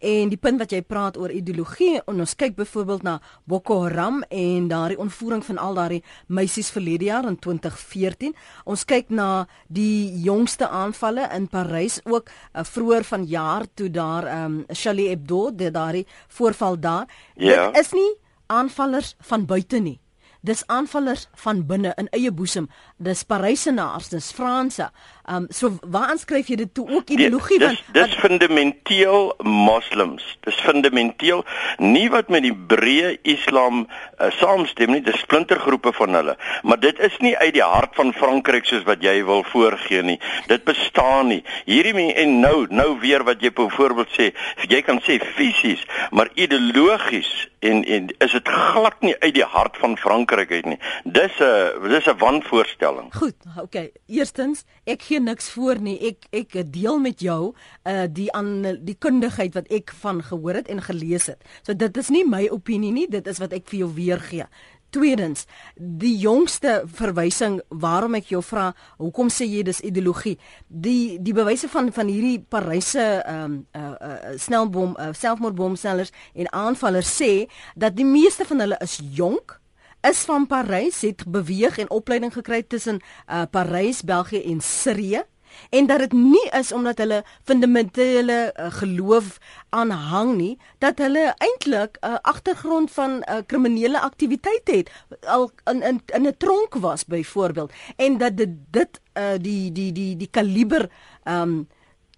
en 0.03 0.31
die 0.31 0.39
punt 0.39 0.59
wat 0.59 0.73
jy 0.75 0.81
praat 0.83 1.17
oor 1.17 1.31
ideologie 1.31 1.95
en 2.01 2.19
ons 2.23 2.35
kyk 2.37 2.57
byvoorbeeld 2.57 3.05
na 3.07 3.15
Boko 3.49 3.79
Haram 3.85 4.21
en 4.29 4.67
daardie 4.71 4.99
ontvoering 4.99 5.43
van 5.47 5.61
al 5.63 5.79
daardie 5.79 6.01
meisies 6.27 6.69
verlede 6.75 7.07
jaar 7.07 7.27
in 7.29 7.39
2014. 7.39 8.35
Ons 8.69 8.83
kyk 8.85 9.09
na 9.09 9.47
die 9.71 10.11
jongste 10.25 10.67
aanvalle 10.67 11.29
in 11.35 11.47
Parys 11.47 12.01
ook 12.03 12.29
uh, 12.29 12.67
vroeër 12.67 13.07
vanjaar 13.07 13.67
toe 13.73 13.89
daar 13.89 14.27
ehm 14.27 14.59
um, 14.59 14.61
Charlie 14.69 15.09
Hebdo, 15.09 15.49
daardie 15.55 16.05
voorval 16.27 16.79
daar. 16.79 17.07
Ja. 17.35 17.71
Dit 17.71 17.85
is 17.85 17.91
nie 17.91 18.11
aanvallers 18.47 19.15
van 19.19 19.45
buite 19.45 19.79
nie 19.79 19.99
dis 20.43 20.63
aanvallers 20.67 21.27
van 21.43 21.61
binne 21.67 21.93
in 22.01 22.09
eie 22.15 22.31
boesem 22.35 22.67
dis 23.07 23.23
parysenaars 23.27 24.09
dis 24.11 24.31
franse 24.35 24.89
um, 25.29 25.47
so 25.49 25.71
waar 25.81 26.09
aanskryf 26.13 26.49
jy 26.51 26.57
dit 26.63 26.73
toe 26.73 26.85
ook 26.89 27.09
nee, 27.09 27.17
ideologie 27.17 27.59
nee, 27.59 27.69
dis, 27.69 27.83
dis 27.95 28.15
fundamenteel 28.21 29.33
moslems 29.43 30.25
dis 30.47 30.59
fundamenteel 30.65 31.43
nie 31.79 32.09
wat 32.13 32.31
met 32.33 32.45
die 32.45 32.55
breë 32.55 33.15
islam 33.35 33.85
uh, 33.85 34.29
saamstem 34.39 34.95
nie 34.95 35.03
dis 35.05 35.21
splintergroepe 35.23 35.93
van 35.99 36.19
hulle 36.19 36.37
maar 36.63 36.81
dit 36.83 36.99
is 36.99 37.15
nie 37.23 37.35
uit 37.37 37.53
die 37.57 37.65
hart 37.65 37.95
van 37.99 38.13
frankryk 38.17 38.67
soos 38.69 38.85
wat 38.89 39.03
jy 39.05 39.19
wil 39.27 39.45
voorgee 39.53 40.03
nie 40.03 40.19
dit 40.51 40.67
bestaan 40.67 41.31
nie 41.33 41.41
hierdie 41.69 42.09
en 42.23 42.39
nou 42.43 42.65
nou 42.69 42.89
weer 42.99 43.23
wat 43.27 43.41
jy 43.43 43.53
byvoorbeeld 43.55 44.13
sê 44.17 44.31
jy 44.69 44.81
kan 44.85 45.01
sê 45.05 45.19
fisies 45.37 45.83
maar 46.11 46.31
ideologies 46.35 47.31
en 47.63 47.83
en 47.83 48.07
is 48.17 48.31
dit 48.31 48.47
glad 48.47 49.01
nie 49.01 49.15
uit 49.19 49.33
die 49.37 49.47
hart 49.55 49.77
van 49.77 49.95
Frankryk 49.97 50.51
uit 50.51 50.65
nie. 50.65 50.79
Dis 51.03 51.39
'n 51.39 51.87
dis 51.89 52.07
'n 52.07 52.17
wanvoorstelling. 52.17 53.13
Goed, 53.15 53.35
okay. 53.61 53.91
Eerstens, 54.07 54.63
ek 54.83 55.01
gee 55.01 55.12
niks 55.20 55.50
voor 55.53 55.82
nie. 55.82 55.98
Ek 56.10 56.27
ek 56.32 56.58
deel 56.74 57.00
met 57.00 57.22
jou 57.22 57.53
uh 57.84 58.05
die 58.10 58.29
aan 58.34 58.63
die 58.86 58.96
kundigheid 59.00 59.53
wat 59.53 59.67
ek 59.72 59.93
van 60.01 60.22
gehoor 60.24 60.62
het 60.62 60.67
en 60.67 60.82
gelees 60.82 61.27
het. 61.32 61.41
So 61.62 61.74
dit 61.74 61.98
is 61.98 62.10
nie 62.10 62.24
my 62.27 62.48
opinie 62.51 62.91
nie, 62.91 63.08
dit 63.08 63.27
is 63.27 63.41
wat 63.43 63.53
ek 63.53 63.67
vir 63.70 63.84
jou 63.84 63.91
weergee. 63.93 64.48
Tweedens, 64.93 65.48
die 65.75 66.13
jongste 66.22 66.84
verwysing 66.86 67.58
waarom 67.70 68.13
ek 68.20 68.29
jou 68.29 68.43
vra, 68.46 68.67
hoekom 69.01 69.32
sê 69.34 69.48
jy 69.50 69.63
dis 69.65 69.82
ideologie? 69.82 70.36
Die 70.67 71.17
die 71.17 71.34
bewyse 71.34 71.70
van 71.74 71.89
van 71.96 72.12
hierdie 72.12 72.43
Paryse 72.46 73.01
ehm 73.01 73.43
um, 73.43 73.58
uh, 73.74 73.96
uh 73.98 74.38
snelbom 74.38 74.93
uh, 75.00 75.10
selfmoordbomsellers 75.17 76.13
en 76.34 76.51
aanvallers 76.53 77.10
sê 77.10 77.32
dat 77.75 77.98
die 77.98 78.05
meeste 78.05 78.46
van 78.46 78.62
hulle 78.65 78.77
is 78.86 79.00
jonk 79.17 79.58
is 80.03 80.24
van 80.27 80.48
Parys 80.48 81.01
het 81.01 81.24
beweeg 81.27 81.77
en 81.77 81.89
opleiding 81.89 82.33
gekry 82.33 82.63
tussen 82.63 83.00
uh, 83.00 83.43
Parys, 83.51 84.01
België 84.03 84.43
en 84.51 84.62
Sirië 84.62 85.24
en 85.69 85.86
dat 85.86 86.00
dit 86.00 86.12
nie 86.12 86.50
is 86.51 86.72
omdat 86.72 86.98
hulle 86.98 87.24
fundamentele 87.43 88.38
uh, 88.55 88.72
geloof 88.74 89.38
aanhang 89.69 90.36
nie 90.36 90.57
dat 90.83 90.98
hulle 91.00 91.33
eintlik 91.38 91.98
'n 92.01 92.07
uh, 92.07 92.15
agtergrond 92.22 92.91
van 92.91 93.12
'n 93.12 93.24
uh, 93.29 93.38
kriminele 93.45 94.00
aktiwiteit 94.00 94.67
het 94.67 94.91
al 95.25 95.51
in 95.72 95.81
in 95.81 96.01
in 96.05 96.27
'n 96.27 96.38
tronk 96.38 96.74
was 96.75 97.05
byvoorbeeld 97.05 97.72
en 97.95 98.17
dat 98.17 98.38
dit 98.38 98.50
dit 98.72 99.01
uh, 99.13 99.24
die 99.38 99.72
die 99.72 99.91
die 99.91 100.17
die 100.17 100.29
kaliber 100.31 100.89
um, 101.24 101.67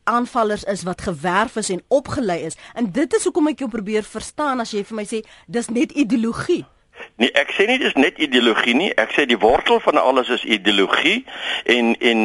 aanvallers 0.04 0.64
is 0.64 0.84
wat 0.84 1.02
gewerf 1.02 1.56
is 1.56 1.70
en 1.70 1.84
opgelei 1.88 2.42
is. 2.42 2.58
En 2.74 2.92
dit 2.92 3.16
is 3.16 3.24
hoekom 3.24 3.48
ek 3.48 3.60
jou 3.60 3.70
probeer 3.70 4.04
verstaan 4.04 4.60
as 4.60 4.72
jy 4.72 4.84
vir 4.84 4.96
my 4.96 5.06
sê 5.06 5.22
dis 5.48 5.70
net 5.70 5.92
ideologie 5.92 6.66
Nee, 7.16 7.32
ek 7.34 7.54
sê 7.56 7.68
nie 7.68 7.80
dis 7.80 7.96
net 7.96 8.20
ideologie 8.20 8.76
nie. 8.76 8.92
Ek 9.00 9.14
sê 9.16 9.26
die 9.30 9.40
wortel 9.40 9.80
van 9.84 9.98
alles 10.02 10.30
is 10.30 10.44
ideologie 10.44 11.24
en 11.64 11.96
en 12.00 12.22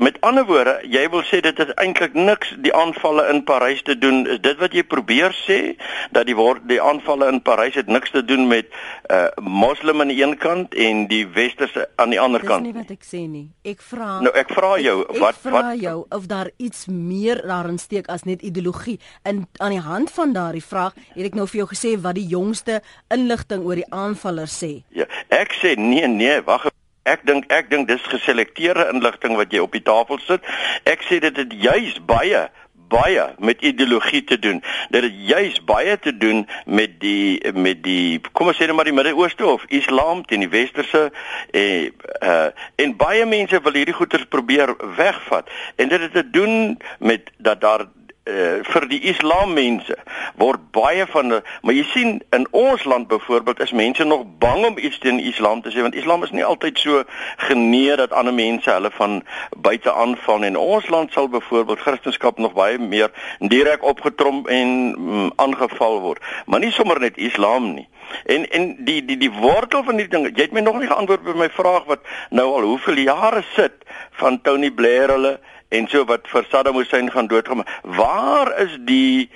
Met 0.00 0.16
ander 0.24 0.46
woorde, 0.48 0.78
jy 0.88 1.02
wil 1.12 1.20
sê 1.28 1.42
dit 1.44 1.58
is 1.60 1.72
eintlik 1.76 2.14
niks 2.16 2.54
die 2.64 2.70
aanvalle 2.72 3.26
in 3.28 3.42
Parys 3.44 3.82
te 3.84 3.98
doen. 4.00 4.22
Is 4.32 4.38
dit 4.40 4.56
wat 4.56 4.72
jy 4.72 4.80
probeer 4.88 5.34
sê 5.36 5.74
dat 6.16 6.24
die 6.24 6.36
word 6.38 6.64
die 6.70 6.78
aanvalle 6.80 7.28
in 7.28 7.42
Parys 7.44 7.76
het 7.76 7.90
niks 7.92 8.14
te 8.14 8.22
doen 8.24 8.46
met 8.48 8.70
uh 9.12 9.26
moslim 9.44 10.00
aan 10.00 10.08
die 10.08 10.16
een 10.22 10.32
kant 10.40 10.72
en 10.72 11.04
die 11.10 11.26
westerse 11.36 11.84
aan 12.00 12.16
die 12.16 12.20
ander 12.20 12.40
kant? 12.40 12.64
Dis 12.64 12.72
nie 12.72 12.80
wat 12.80 12.94
ek 12.96 13.04
sê 13.04 13.26
nie. 13.26 13.44
Ek 13.60 13.84
vra 13.90 14.08
Nou 14.24 14.32
ek 14.32 14.56
vra 14.56 14.72
jou 14.80 14.96
ek, 15.02 15.12
ek 15.12 15.20
wat 15.26 15.36
ek 15.36 15.44
vra 15.50 15.76
jou 15.84 15.94
of 16.16 16.26
daar 16.32 16.54
iets 16.56 16.88
meer 16.88 17.44
daarin 17.44 17.76
steek 17.84 18.08
as 18.08 18.24
net 18.24 18.40
ideologie. 18.40 18.96
In 19.28 19.44
aan 19.60 19.76
die 19.76 19.84
hand 19.84 20.16
van 20.16 20.32
daardie 20.32 20.64
vraag 20.64 20.96
het 21.12 21.28
ek 21.28 21.36
nou 21.36 21.44
vir 21.44 21.66
jou 21.66 21.70
gesê 21.76 21.96
wat 22.00 22.16
die 22.16 22.28
jongste 22.32 22.80
inligting 23.12 23.68
oor 23.68 23.84
die 23.84 23.90
aanvaller 23.92 24.48
sê. 24.48 24.78
Ja, 24.96 25.04
ek 25.28 25.52
sê 25.60 25.76
nee 25.76 26.08
nee, 26.08 26.40
wag 26.48 26.70
Ek 27.08 27.24
dink 27.26 27.48
ek 27.52 27.70
dink 27.70 27.88
dis 27.88 28.02
geselekteerde 28.12 28.90
inligting 28.92 29.36
wat 29.36 29.52
jy 29.52 29.62
op 29.64 29.72
die 29.72 29.84
tafel 29.84 30.18
sit. 30.26 30.44
Ek 30.84 31.04
sê 31.08 31.20
dit 31.20 31.36
het 31.36 31.52
juis 31.52 31.96
baie 32.04 32.48
baie 32.90 33.24
met 33.38 33.62
ideologie 33.62 34.24
te 34.24 34.38
doen. 34.38 34.62
Dit 34.90 35.02
het 35.02 35.14
juis 35.14 35.60
baie 35.64 35.98
te 35.98 36.16
doen 36.16 36.48
met 36.66 36.98
die 37.00 37.52
met 37.54 37.82
die 37.86 38.20
kom 38.32 38.50
ons 38.50 38.58
sê 38.58 38.66
net 38.66 38.76
maar 38.76 38.88
die 38.88 38.96
Midde-Ooste 38.96 39.46
of 39.46 39.66
Islam 39.68 40.24
teen 40.26 40.44
die 40.44 40.50
westerse 40.50 41.06
eh 41.54 41.90
uh, 42.20 42.48
en 42.82 42.96
baie 42.98 43.26
mense 43.26 43.62
wil 43.62 43.78
hierdie 43.78 43.96
goeters 43.96 44.26
probeer 44.28 44.74
wegvat. 44.96 45.50
En 45.76 45.88
dit 45.88 46.00
het 46.00 46.12
te 46.12 46.26
doen 46.30 46.78
met 46.98 47.30
dat 47.38 47.60
daar 47.60 47.86
uh, 48.30 48.64
vir 48.72 48.88
die 48.88 49.00
islam 49.12 49.52
mense 49.58 49.96
word 50.40 50.62
baie 50.72 51.06
van 51.10 51.40
maar 51.62 51.74
jy 51.74 51.84
sien 51.92 52.20
in 52.36 52.46
ons 52.50 52.84
land 52.84 53.08
byvoorbeeld 53.08 53.60
is 53.60 53.72
mense 53.72 54.04
nog 54.04 54.24
bang 54.38 54.64
om 54.66 54.78
iets 54.78 54.98
teen 54.98 55.20
islam 55.20 55.62
te 55.62 55.70
sê 55.74 55.82
want 55.82 55.98
islam 55.98 56.22
is 56.24 56.30
nie 56.30 56.44
altyd 56.44 56.78
so 56.78 57.04
genee 57.36 57.96
dat 57.96 58.12
ander 58.12 58.34
mense 58.34 58.70
hulle 58.70 58.90
van 58.90 59.22
buite 59.56 59.92
aanval. 59.92 60.42
En 60.42 60.56
ons 60.56 60.88
land 60.88 61.12
sal 61.12 61.28
byvoorbeeld 61.28 61.80
christendom 61.80 62.32
nog 62.36 62.52
baie 62.52 62.78
meer 62.78 63.10
direk 63.38 63.84
opgetrom 63.84 64.46
en 64.46 64.68
mm, 64.98 65.32
aangeval 65.36 66.00
word. 66.00 66.22
Maar 66.46 66.60
nie 66.60 66.72
sommer 66.72 67.00
net 67.00 67.16
islam 67.16 67.74
nie. 67.74 67.88
En 68.24 68.50
en 68.50 68.76
die 68.84 69.04
die 69.04 69.16
die 69.16 69.32
wortel 69.32 69.84
van 69.84 69.96
die 69.96 70.08
ding, 70.08 70.26
jy 70.26 70.48
het 70.48 70.52
my 70.56 70.60
nog 70.60 70.80
nie 70.80 70.90
geantwoord 70.90 71.28
op 71.28 71.38
my 71.38 71.50
vraag 71.54 71.86
wat 71.86 72.06
nou 72.30 72.48
al 72.56 72.66
hoeveel 72.72 73.04
jare 73.04 73.44
sit 73.54 73.84
van 74.22 74.40
Tony 74.42 74.70
Blair 74.70 75.14
hulle 75.14 75.38
en 75.70 75.86
so 75.90 76.04
wat 76.04 76.26
vir 76.30 76.46
Saddam 76.50 76.78
Hussein 76.80 77.10
gaan 77.10 77.30
doodgaan. 77.30 77.64
Waar 77.82 78.52
is 78.60 78.76
die 78.88 79.30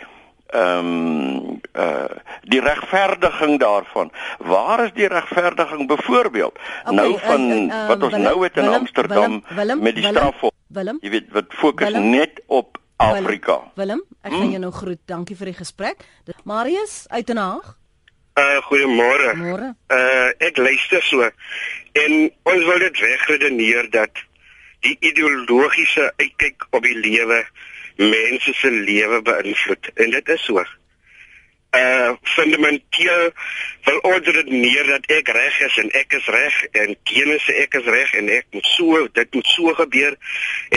ehm 0.54 0.86
um, 0.86 1.60
uh 1.72 2.16
die 2.42 2.60
regverdiging 2.60 3.58
daarvan? 3.60 4.12
Waar 4.38 4.84
is 4.84 4.92
die 4.94 5.08
regverdiging 5.08 5.86
byvoorbeeld 5.88 6.58
okay, 6.58 6.94
nou 6.94 7.18
van 7.18 7.50
uh, 7.50 7.62
uh, 7.62 7.86
wat 7.88 8.02
ons 8.02 8.12
Willem, 8.12 8.28
nou 8.28 8.42
het 8.42 8.56
in 8.56 8.62
Willem, 8.62 8.80
Amsterdam 8.80 9.18
Willem, 9.18 9.44
Willem, 9.56 9.82
met 9.82 9.94
die 9.94 10.06
straf? 10.06 10.42
Jy 11.00 11.10
weet 11.10 11.30
wat 11.32 11.44
fokus 11.48 11.86
Willem, 11.86 12.10
net 12.10 12.42
op 12.46 12.78
Afrika. 12.96 13.60
Willem, 13.74 14.04
ek 14.22 14.30
gaan 14.30 14.40
hmm? 14.40 14.50
jou 14.50 14.60
nou 14.66 14.72
groet. 14.72 15.00
Dankie 15.10 15.36
vir 15.36 15.50
die 15.50 15.58
gesprek. 15.58 16.04
Marius 16.44 17.04
uit 17.08 17.26
Den 17.26 17.42
Haag. 17.42 17.74
Uh 18.38 18.58
goeiemôre. 18.68 19.34
Môre. 19.38 19.74
Uh 19.88 20.30
ek 20.42 20.56
luister 20.58 21.02
so 21.02 21.30
en 21.94 22.14
ons 22.42 22.64
wil 22.66 22.78
dit 22.78 23.00
wegredeneer 23.00 23.90
dat 23.90 24.22
die 24.84 24.96
ideologiese 25.00 26.12
uitkyk 26.20 26.66
op 26.70 26.84
die 26.84 26.96
lewe 26.98 27.42
mense 27.96 28.54
se 28.58 28.70
lewe 28.70 29.20
beïnvloed 29.22 29.90
en 29.94 30.10
dit 30.10 30.32
is 30.34 30.44
so. 30.44 30.64
Uh 31.74 32.12
fundamenteel 32.22 33.30
wil 33.86 33.98
ons 34.10 34.28
redeneer 34.36 34.86
dat 34.86 35.06
ek 35.16 35.30
reg 35.34 35.56
is 35.66 35.78
en 35.82 35.90
ek 36.00 36.14
is 36.18 36.26
reg 36.30 36.58
en 36.82 36.94
sê 37.46 37.56
ek 37.64 37.78
is 37.80 37.88
reg 37.96 38.12
en 38.20 38.28
ek 38.36 38.46
moet 38.54 38.68
so 38.76 39.06
dit 39.18 39.34
moet 39.34 39.50
so 39.54 39.74
gebeur 39.80 40.14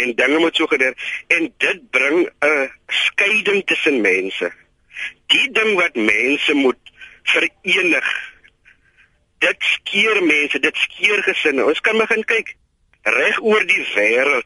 en 0.01 0.15
dinge 0.21 0.39
moet 0.41 0.55
so 0.55 0.69
gebeur 0.71 0.95
en 1.37 1.51
dit 1.65 1.83
bring 1.91 2.25
'n 2.25 2.71
skeiding 2.87 3.65
tussen 3.65 4.01
mense. 4.01 4.51
Die 5.27 5.51
ding 5.51 5.75
wat 5.75 5.95
mense 5.95 6.53
moet 6.53 6.81
verenig. 7.23 8.07
Dit 9.39 9.57
skeer 9.59 10.23
mense, 10.23 10.59
dit 10.59 10.77
skeer 10.77 11.21
gesinne. 11.23 11.65
Ons 11.65 11.81
kan 11.81 11.97
begin 11.97 12.23
kyk 12.25 12.55
reg 13.15 13.41
oor 13.41 13.65
die 13.67 13.83
wêreld 13.93 14.45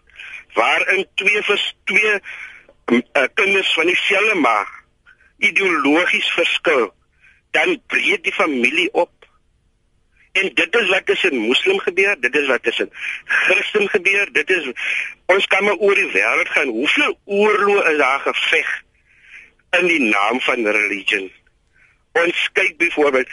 waarin 0.53 1.05
twee 1.15 1.41
vers 1.47 1.65
twee 1.89 2.13
uh, 2.91 3.27
kinders 3.33 3.73
van 3.73 3.87
dieselfde 3.87 4.35
ma 4.35 4.59
ideologies 5.41 6.29
verskil, 6.35 6.91
dan 7.55 7.79
breek 7.87 8.23
die 8.23 8.33
familie 8.35 8.89
op. 8.93 9.11
En 10.31 10.51
dit 10.55 10.75
is 10.75 10.89
wat 10.89 11.05
tussen 11.05 11.35
moslim 11.35 11.79
gebeur, 11.79 12.15
dit 12.19 12.35
is 12.35 12.47
wat 12.47 12.63
tussen 12.63 12.91
Christen 13.25 13.89
gebeur, 13.89 14.29
dit 14.31 14.49
is 14.49 14.69
ons 15.25 15.47
kan 15.47 15.63
maar 15.63 15.81
oor 15.81 15.95
die 15.95 16.11
wêreld 16.13 16.51
gaan. 16.55 16.71
Hoeveel 16.71 17.17
oorloë 17.25 17.83
is 17.91 17.97
daar 17.99 18.23
geveg 18.27 18.71
in 19.79 19.87
die 19.87 20.03
naam 20.05 20.39
van 20.47 20.67
religion? 20.67 21.27
Ons 22.21 22.47
kyk 22.53 22.77
byvoorbeeld 22.77 23.31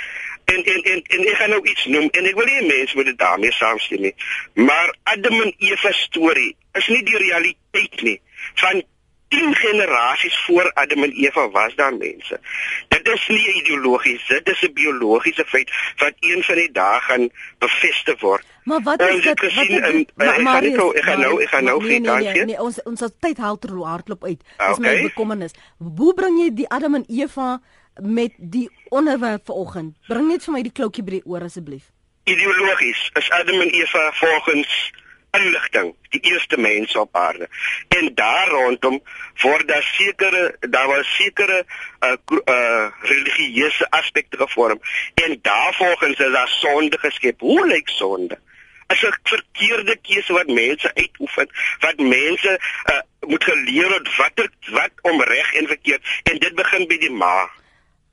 en 0.54 0.64
en 0.74 0.82
en 0.92 1.02
en 1.02 1.24
ek 1.30 1.40
gaan 1.40 1.50
nou 1.54 1.62
iets 1.62 1.84
noem 1.94 2.08
en 2.10 2.28
ek 2.30 2.36
wil 2.38 2.50
nie 2.50 2.66
mense 2.66 2.96
moet 2.96 3.10
dit 3.10 3.18
daarmee 3.18 3.52
saamstem 3.52 4.04
nie. 4.06 4.14
Maar 4.54 4.94
Adam 5.14 5.40
en 5.42 5.54
Eva 5.70 5.92
storie 6.02 6.54
is 6.80 6.86
nie 6.92 7.02
die 7.02 7.18
realiteit 7.24 8.02
nie. 8.02 8.20
Van 8.62 8.82
10 9.28 9.54
generasies 9.54 10.36
voor 10.46 10.70
Adam 10.74 11.02
en 11.02 11.12
Eva 11.12 11.48
was 11.50 11.74
daar 11.74 11.96
mense. 11.96 12.40
Dit 12.88 13.08
is 13.08 13.26
nie 13.28 13.54
ideologies, 13.60 14.26
dit 14.26 14.48
is 14.48 14.62
'n 14.62 14.72
biologiese 14.72 15.44
feit 15.46 15.70
wat 15.96 16.12
een 16.20 16.42
van 16.42 16.54
die 16.54 16.72
dae 16.72 17.00
gaan 17.00 17.28
bevestig 17.58 18.20
word. 18.20 18.44
Maar 18.64 18.80
wat 18.82 19.00
is 19.00 19.22
dit? 19.22 19.40
Wat 19.40 19.50
is 19.50 19.54
dit? 19.54 20.12
Maar 20.16 20.42
maar 20.42 20.62
ek 20.62 20.74
gaan 20.74 21.20
nou 21.20 21.42
ek 21.42 21.48
gaan 21.48 21.64
nou 21.64 21.80
vir 21.80 21.88
nee, 21.88 22.00
nee, 22.00 22.32
nee, 22.32 22.44
nee, 22.44 22.60
ons 22.60 22.82
ons 22.82 23.02
tyd 23.20 23.36
helder 23.36 23.76
hardloop 23.84 24.24
uit. 24.24 24.40
Dis 24.56 24.76
okay. 24.76 24.96
my 24.96 25.02
bekommernis. 25.02 25.52
Hoe 25.96 26.14
bring 26.14 26.40
jy 26.40 26.54
die 26.54 26.68
Adam 26.68 26.94
en 26.94 27.04
Eva 27.08 27.60
met 28.02 28.32
die 28.36 28.70
onderwerp 28.88 29.46
vanoggend? 29.46 29.96
Bring 30.06 30.28
net 30.28 30.44
vir 30.44 30.52
my 30.52 30.62
die 30.62 30.72
kloutjie 30.72 31.04
by 31.04 31.18
die 31.18 31.26
oor 31.26 31.42
asseblief. 31.42 31.90
Ideologies 32.28 33.10
is 33.14 33.30
Adam 33.30 33.60
en 33.60 33.70
Eva 33.70 34.10
volgens 34.12 34.92
inligting, 35.30 35.94
die 36.08 36.20
eerste 36.20 36.58
mense 36.60 37.00
op 37.00 37.16
aarde. 37.16 37.48
En 37.88 38.14
daar 38.14 38.48
rondom 38.48 39.00
word 39.42 39.68
daar 39.68 39.82
sekere 39.82 40.56
daar 40.60 40.86
was 40.86 41.14
sekere 41.14 41.64
uh, 42.00 42.12
uh 42.44 42.86
religieuse 43.00 43.90
aspekte 43.90 44.36
gevorm 44.36 44.80
en 45.14 45.38
daarvolgens 45.42 46.18
is 46.18 46.32
daar 46.32 46.48
sonde 46.48 46.98
geskep. 46.98 47.40
Hoe 47.40 47.66
lyk 47.66 47.88
sonde? 47.88 48.38
Is 48.86 49.02
'n 49.02 49.14
verkeerde 49.22 49.96
keuse 50.02 50.32
wat 50.32 50.46
mense 50.46 50.94
uitoefen, 50.94 51.48
wat 51.80 51.96
mense 51.96 52.60
uh, 52.84 53.00
moet 53.20 53.44
geleer 53.44 53.92
het 53.94 54.16
wat 54.16 54.48
wat 54.70 54.90
om 55.02 55.22
reg 55.22 55.54
en 55.54 55.66
verkeerd 55.66 56.20
en 56.22 56.38
dit 56.38 56.54
begin 56.54 56.86
by 56.86 56.98
die 56.98 57.10
ma. 57.10 57.50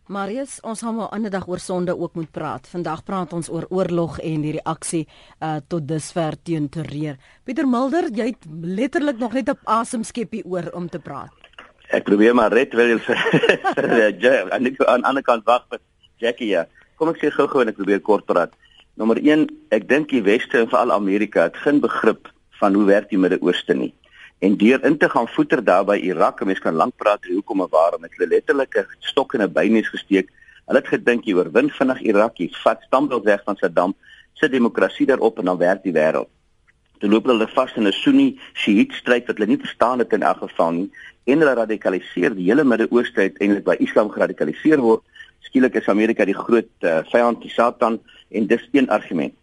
Marius, 0.05 0.59
ons 0.61 0.81
gaan 0.85 0.97
'n 1.01 1.09
ander 1.09 1.31
dag 1.31 1.47
oor 1.47 1.59
sonde 1.59 1.97
ook 1.97 2.13
moet 2.13 2.31
praat. 2.31 2.67
Vandag 2.67 3.03
praat 3.03 3.33
ons 3.33 3.49
oor 3.49 3.65
oorlog 3.69 4.19
en 4.19 4.41
die 4.41 4.51
reaksie 4.51 5.07
uh 5.41 5.57
tot 5.67 5.87
dusver 5.87 6.35
teen 6.43 6.69
terreur. 6.69 7.17
Pieter 7.43 7.67
Mulder, 7.67 8.09
jy 8.13 8.25
het 8.25 8.45
letterlik 8.61 9.17
nog 9.17 9.33
net 9.33 9.49
op 9.49 9.59
asem 9.63 10.03
skeppie 10.03 10.45
oor 10.45 10.69
om 10.73 10.89
te 10.89 10.99
praat. 10.99 11.31
Ek 11.89 12.03
probeer 12.03 12.35
maar 12.35 12.51
red 12.53 12.73
wil 12.73 12.99
aan 14.53 14.63
die 14.63 14.87
aan 14.87 15.01
die 15.01 15.07
ander 15.07 15.23
kant 15.23 15.43
wag 15.45 15.65
vir 15.69 15.79
Jackie 16.17 16.49
ja. 16.49 16.67
Kom 16.95 17.09
ek 17.09 17.17
sê 17.17 17.31
gou-gou 17.31 17.61
en 17.61 17.67
ek 17.67 17.75
probeer 17.75 17.99
kort 17.99 18.25
praat. 18.25 18.53
Nommer 18.95 19.17
1, 19.17 19.49
ek 19.71 19.89
dink 19.89 20.09
die 20.09 20.21
weste 20.21 20.59
en 20.59 20.69
veral 20.69 20.91
Amerika 20.91 21.41
het 21.41 21.57
geen 21.57 21.81
begrip 21.81 22.29
van 22.59 22.75
hoe 22.75 22.85
werk 22.85 23.09
die 23.09 23.17
Midde-Ooste 23.17 23.73
nie 23.73 23.93
en 24.45 24.57
deur 24.57 24.83
in 24.85 24.97
te 24.97 25.09
gaan 25.09 25.27
voeter 25.27 25.63
daar 25.63 25.85
by 25.85 25.95
Irak, 26.05 26.43
mense 26.45 26.61
kan 26.61 26.75
lank 26.77 26.93
praat 27.01 27.23
oor 27.25 27.39
hoekom 27.39 27.63
en 27.65 27.69
waarom 27.71 28.03
het 28.05 28.13
hulle 28.17 28.29
letterlik 28.35 28.75
'n 28.77 28.85
stok 28.99 29.33
in 29.33 29.41
'n 29.41 29.53
bynes 29.53 29.89
gesteek. 29.89 30.29
Hulle 30.67 30.79
het 30.79 30.87
gedink 30.87 31.25
jy 31.25 31.33
oorwin 31.33 31.69
vinnig 31.69 32.01
Irak, 32.01 32.37
jy 32.37 32.49
vat 32.63 32.81
standbeeld 32.81 33.23
weg 33.23 33.41
van 33.43 33.55
Saddam, 33.55 33.95
sit 34.33 34.51
demokrasie 34.51 35.05
daarop 35.05 35.39
en 35.39 35.45
dan 35.45 35.57
werk 35.57 35.83
die 35.83 35.93
wêreld. 35.93 36.29
Toe 36.99 37.09
loop 37.09 37.25
hulle 37.25 37.47
vas 37.47 37.71
in 37.75 37.87
'n 37.87 37.91
Sunni 37.91 38.39
Shiite 38.53 38.95
stryd 38.95 39.27
wat 39.27 39.37
hulle 39.37 39.49
nie 39.49 39.63
verstaan 39.65 39.99
het 39.99 40.13
in 40.13 40.23
elk 40.23 40.37
geval 40.37 40.71
nie 40.71 40.91
en 41.23 41.39
hulle 41.39 41.53
radikaliseer 41.53 42.35
die 42.35 42.45
hele 42.49 42.63
Midde-Ooste 42.63 43.19
uiteindelik 43.21 43.63
by 43.63 43.75
Islam 43.79 44.09
geradikaliseer 44.09 44.79
word. 44.79 45.01
Skielik 45.39 45.75
is 45.75 45.87
Amerika 45.87 46.25
die 46.25 46.37
groot 46.37 46.69
uh, 46.81 47.01
vyand, 47.11 47.41
die 47.41 47.49
Satan 47.49 47.99
en 48.29 48.47
dis 48.47 48.69
een 48.71 48.89
argument. 48.89 49.33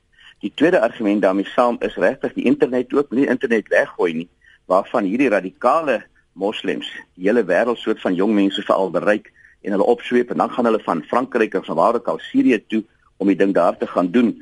Die 0.40 0.52
tweede 0.54 0.80
argument 0.80 1.22
daarmee 1.22 1.44
saam 1.44 1.76
is 1.80 1.96
regtig 1.96 2.32
die 2.34 2.44
internet 2.44 2.92
ook 2.94 3.10
nie 3.10 3.26
internet 3.26 3.68
weggooi 3.68 4.12
nie 4.12 4.28
waarvan 4.66 5.04
hierdie 5.04 5.28
radikale 5.28 6.02
moslems 6.32 6.88
die 7.14 7.28
hele 7.28 7.44
wêreld 7.44 7.78
soort 7.78 8.00
van 8.00 8.14
jong 8.14 8.34
mense 8.34 8.62
veral 8.62 8.90
bereik 8.90 9.32
en 9.62 9.74
hulle 9.74 9.86
opsweep 9.94 10.30
en 10.30 10.42
dan 10.42 10.50
gaan 10.50 10.64
hulle 10.64 10.82
van 10.82 11.02
Frankryk 11.02 11.54
of 11.54 11.66
van 11.66 11.76
waar 11.76 11.94
ook 11.94 12.08
al 12.08 12.18
Sirië 12.18 12.58
toe 12.66 12.82
om 13.16 13.26
die 13.26 13.36
ding 13.36 13.54
daar 13.54 13.76
te 13.78 13.86
gaan 13.86 14.10
doen. 14.10 14.34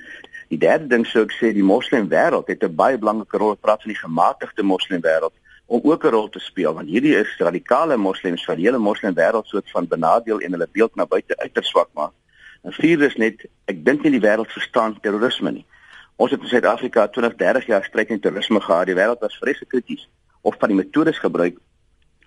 Die 0.49 0.59
derde 0.59 0.87
ding 0.87 1.05
sou 1.07 1.25
ek 1.27 1.35
sê 1.37 1.53
die 1.55 1.67
moslim 1.67 2.09
wêreld 2.09 2.49
het 2.49 2.65
'n 2.65 2.75
baie 2.75 2.99
belangrike 2.99 3.39
rol 3.39 3.55
praat 3.55 3.83
van 3.83 3.93
die 3.93 4.03
gematigde 4.03 4.63
moslim 4.63 5.01
wêreld 5.01 5.37
om 5.67 5.81
ook 5.85 6.05
'n 6.05 6.11
rol 6.11 6.29
te 6.29 6.39
speel 6.39 6.75
want 6.75 6.89
hierdie 6.89 7.17
is 7.17 7.37
radikale 7.39 7.97
moslems 7.97 8.47
wat 8.47 8.57
die 8.57 8.67
hele 8.67 8.79
moslim 8.79 9.15
wêreld 9.15 9.47
soort 9.47 9.71
van 9.71 9.87
benadeel 9.87 10.41
en 10.41 10.53
hulle 10.53 10.69
beeld 10.73 10.95
na 10.97 11.07
buite 11.07 11.37
uiters 11.37 11.69
swak 11.69 11.89
maak. 11.95 12.13
En 12.63 12.73
vier 12.73 13.03
is 13.03 13.17
net 13.17 13.47
ek 13.65 13.85
dink 13.85 14.03
nie 14.03 14.11
die 14.11 14.27
wêreld 14.29 14.53
verstaan 14.53 15.01
terrorisme 15.01 15.51
nie. 15.51 15.67
Ons 16.21 16.35
het 16.35 16.43
in 16.45 16.51
Suid-Afrika 16.51 17.07
20, 17.09 17.37
30 17.41 17.67
jaar 17.67 17.85
stryd 17.85 18.11
teen 18.11 18.19
terrorisme 18.21 18.61
gehad. 18.61 18.91
Die 18.91 18.95
wêreld 18.95 19.23
was 19.25 19.39
vreeslik 19.41 19.71
krities 19.73 20.03
of 20.45 20.57
van 20.61 20.69
die 20.69 20.77
metodes 20.77 21.19
gebruik. 21.19 21.55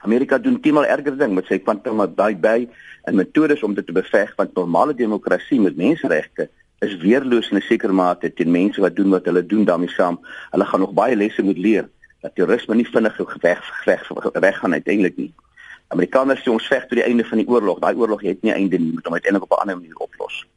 Amerika 0.02 0.40
doen 0.42 0.56
teenoor 0.62 0.88
erger 0.90 1.14
ding 1.18 1.36
met 1.38 1.46
sy 1.46 1.60
quantum 1.62 2.02
baie 2.18 2.34
by 2.34 2.64
en 3.06 3.20
metodes 3.20 3.62
om 3.64 3.76
dit 3.78 3.86
te 3.86 3.94
beveg 3.94 4.32
want 4.40 4.58
normale 4.58 4.96
demokrasie 4.98 5.60
met 5.62 5.78
menseregte 5.78 6.48
is 6.82 6.96
weerloos 7.04 7.52
in 7.52 7.60
'n 7.60 7.66
sekere 7.68 7.94
mate 7.94 8.34
teen 8.34 8.52
mense 8.52 8.82
wat 8.82 8.96
doen 8.96 9.14
wat 9.14 9.30
hulle 9.30 9.46
doen 9.46 9.66
daarmee 9.66 9.94
saam. 9.94 10.18
Hulle 10.52 10.66
gaan 10.66 10.80
nog 10.80 10.94
baie 10.94 11.16
lesse 11.16 11.44
moet 11.44 11.58
leer 11.58 11.90
dat 12.22 12.36
terrorisme 12.36 12.76
nie 12.76 12.90
vinnig 12.90 13.18
weg 13.42 13.62
weg 13.86 14.10
weg 14.34 14.58
gaan 14.58 14.74
uiteindelik 14.74 15.18
nie. 15.18 15.34
Amerikaners 15.88 16.42
sê 16.42 16.50
ons 16.50 16.68
veg 16.68 16.82
tot 16.82 16.98
die 16.98 17.06
einde 17.06 17.26
van 17.26 17.38
die 17.38 17.48
oorlog. 17.48 17.80
Daai 17.80 17.96
oorlog 17.96 18.22
het 18.22 18.42
nie 18.42 18.54
einde 18.54 18.78
nie, 18.78 18.94
moet 18.94 19.06
hom 19.06 19.14
uiteindelik 19.14 19.52
op 19.52 19.58
'n 19.58 19.62
ander 19.62 19.78
manier 19.78 19.98
oplos. 19.98 20.48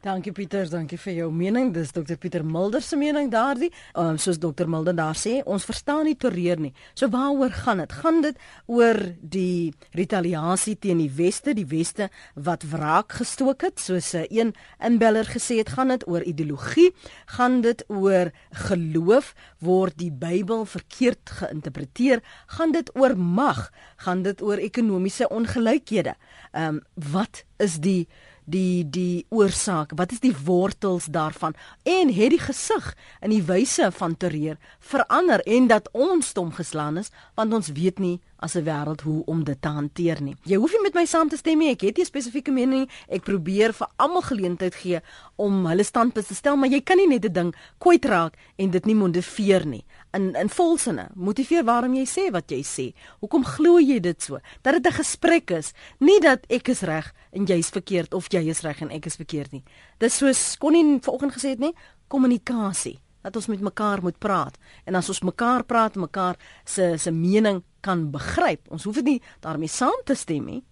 Dankie 0.00 0.32
Pieter, 0.32 0.64
dankie 0.72 0.96
vir 0.96 1.12
jou 1.12 1.26
mening. 1.28 1.74
Dis 1.74 1.90
Dr 1.92 2.16
Pieter 2.16 2.40
Mulder 2.40 2.80
se 2.80 2.96
mening 2.96 3.26
daardie. 3.28 3.68
Um, 4.00 4.16
soos 4.16 4.38
Dr 4.40 4.64
Mulder 4.64 4.94
daar 4.96 5.18
sê, 5.20 5.42
ons 5.44 5.66
verstaan 5.68 6.06
nie 6.08 6.14
terreur 6.16 6.56
nie. 6.56 6.70
So 6.96 7.10
waaroor 7.12 7.52
gaan 7.52 7.82
dit? 7.82 7.92
Gaan 8.00 8.22
dit 8.24 8.40
oor 8.64 8.96
die 9.20 9.74
retaliasie 9.92 10.78
teen 10.80 11.02
die 11.02 11.10
weste, 11.18 11.52
die 11.52 11.66
weste 11.68 12.08
wat 12.32 12.64
wraak 12.72 13.12
gestook 13.18 13.66
het, 13.68 13.76
soos 13.76 14.14
'n 14.14 14.24
een 14.30 14.54
inbeller 14.80 15.28
gesê 15.28 15.60
het, 15.60 15.68
gaan 15.76 15.92
dit 15.92 16.08
oor 16.08 16.22
ideologie? 16.22 16.94
Gaan 17.36 17.60
dit 17.60 17.84
oor 17.88 18.32
geloof? 18.52 19.34
Word 19.60 19.98
die 19.98 20.12
Bybel 20.12 20.64
verkeerd 20.64 21.28
geïnterpreteer? 21.28 22.22
Gaan 22.46 22.72
dit 22.72 22.90
oor 22.96 23.18
mag? 23.18 23.70
Gaan 23.96 24.22
dit 24.22 24.40
oor 24.40 24.56
ekonomiese 24.56 25.28
ongelykhede? 25.28 26.16
Ehm 26.52 26.80
um, 26.80 26.80
wat 26.94 27.44
is 27.58 27.76
die 27.84 28.08
die 28.44 28.90
die 28.90 29.26
oorsaak? 29.28 29.92
Wat 29.96 30.12
is 30.12 30.20
die 30.20 30.34
wortels 30.44 31.04
daarvan? 31.04 31.54
En 31.82 32.12
het 32.14 32.30
die 32.30 32.40
gesig 32.40 32.94
in 33.20 33.30
die 33.30 33.42
wyse 33.42 33.90
van 33.92 34.16
terreur 34.16 34.58
verander 34.78 35.40
en 35.46 35.66
dat 35.66 35.88
ons 35.92 36.26
stom 36.26 36.52
geslaan 36.52 36.96
is 36.96 37.10
want 37.34 37.52
ons 37.54 37.72
weet 37.76 37.98
nie 37.98 38.20
as 38.40 38.56
'n 38.56 38.64
wêreld 38.64 39.00
hoe 39.00 39.22
om 39.26 39.44
dit 39.44 39.62
te 39.62 39.68
hanteer 39.68 40.22
nie. 40.22 40.36
Jy 40.44 40.56
hoef 40.56 40.72
nie 40.72 40.82
met 40.82 40.94
my 40.94 41.04
saam 41.04 41.28
te 41.28 41.36
stem 41.36 41.58
nie. 41.58 41.70
Ek 41.70 41.80
het 41.80 41.98
'n 41.98 42.04
spesifieke 42.04 42.50
mening. 42.50 42.88
Ek 43.08 43.22
probeer 43.22 43.72
vir 43.72 43.88
almal 43.96 44.22
geleentheid 44.22 44.74
gee 44.74 45.00
om 45.36 45.66
hulle 45.66 45.84
standpunt 45.84 46.26
te 46.26 46.34
stel, 46.34 46.56
maar 46.56 46.68
jy 46.68 46.80
kan 46.80 46.96
nie 46.96 47.06
net 47.06 47.24
'n 47.24 47.32
ding 47.32 47.54
kwytraak 47.78 48.34
en 48.56 48.70
dit 48.70 48.84
nie 48.86 48.94
motiveer 48.94 49.66
nie. 49.66 49.84
In 50.12 50.34
in 50.34 50.48
volsinne, 50.48 51.08
motiveer 51.14 51.64
waarom 51.64 51.94
jy 51.94 52.04
sê 52.04 52.30
wat 52.30 52.50
jy 52.50 52.62
sê. 52.62 52.94
Hoekom 53.20 53.44
glo 53.44 53.78
jy 53.78 54.00
dit 54.00 54.22
so? 54.22 54.38
Dat 54.62 54.74
dit 54.74 54.86
'n 54.86 54.96
gesprek 54.96 55.50
is, 55.50 55.72
nie 55.98 56.20
dat 56.20 56.40
ek 56.48 56.68
is 56.68 56.80
reg 56.80 57.12
en 57.32 57.44
jy's 57.44 57.68
verkeerd 57.70 58.14
of 58.14 58.26
jy 58.30 58.48
is 58.48 58.60
reg 58.62 58.80
en 58.80 58.90
ek 58.90 59.06
is 59.06 59.16
verkeerd 59.16 59.52
nie. 59.52 59.62
Dis 59.98 60.16
soos 60.16 60.56
Connie 60.58 60.98
vanoggend 61.00 61.32
gesê 61.32 61.48
het 61.48 61.58
nie, 61.58 61.74
kommunikasie 62.08 63.00
dat 63.22 63.36
ons 63.36 63.46
met 63.46 63.60
mekaar 63.60 64.02
moet 64.02 64.18
praat. 64.18 64.58
En 64.84 64.94
as 64.94 65.08
ons 65.08 65.20
mekaar 65.20 65.64
praat 65.64 65.94
mekaar 65.94 66.36
se 66.64 66.96
se 66.98 67.10
mening 67.10 67.62
kan 67.80 68.10
begryp. 68.10 68.68
Ons 68.70 68.84
hoef 68.84 68.94
dit 68.94 69.04
nie 69.04 69.22
daarmee 69.40 69.68
saam 69.68 70.00
te 70.04 70.14
stem 70.14 70.44
nie 70.44 70.62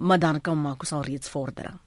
maar 0.00 0.18
dan 0.18 0.40
kan 0.40 0.60
maak 0.60 0.80
ons 0.80 0.92
al 0.92 1.04
reeds 1.04 1.28
vordering 1.28 1.80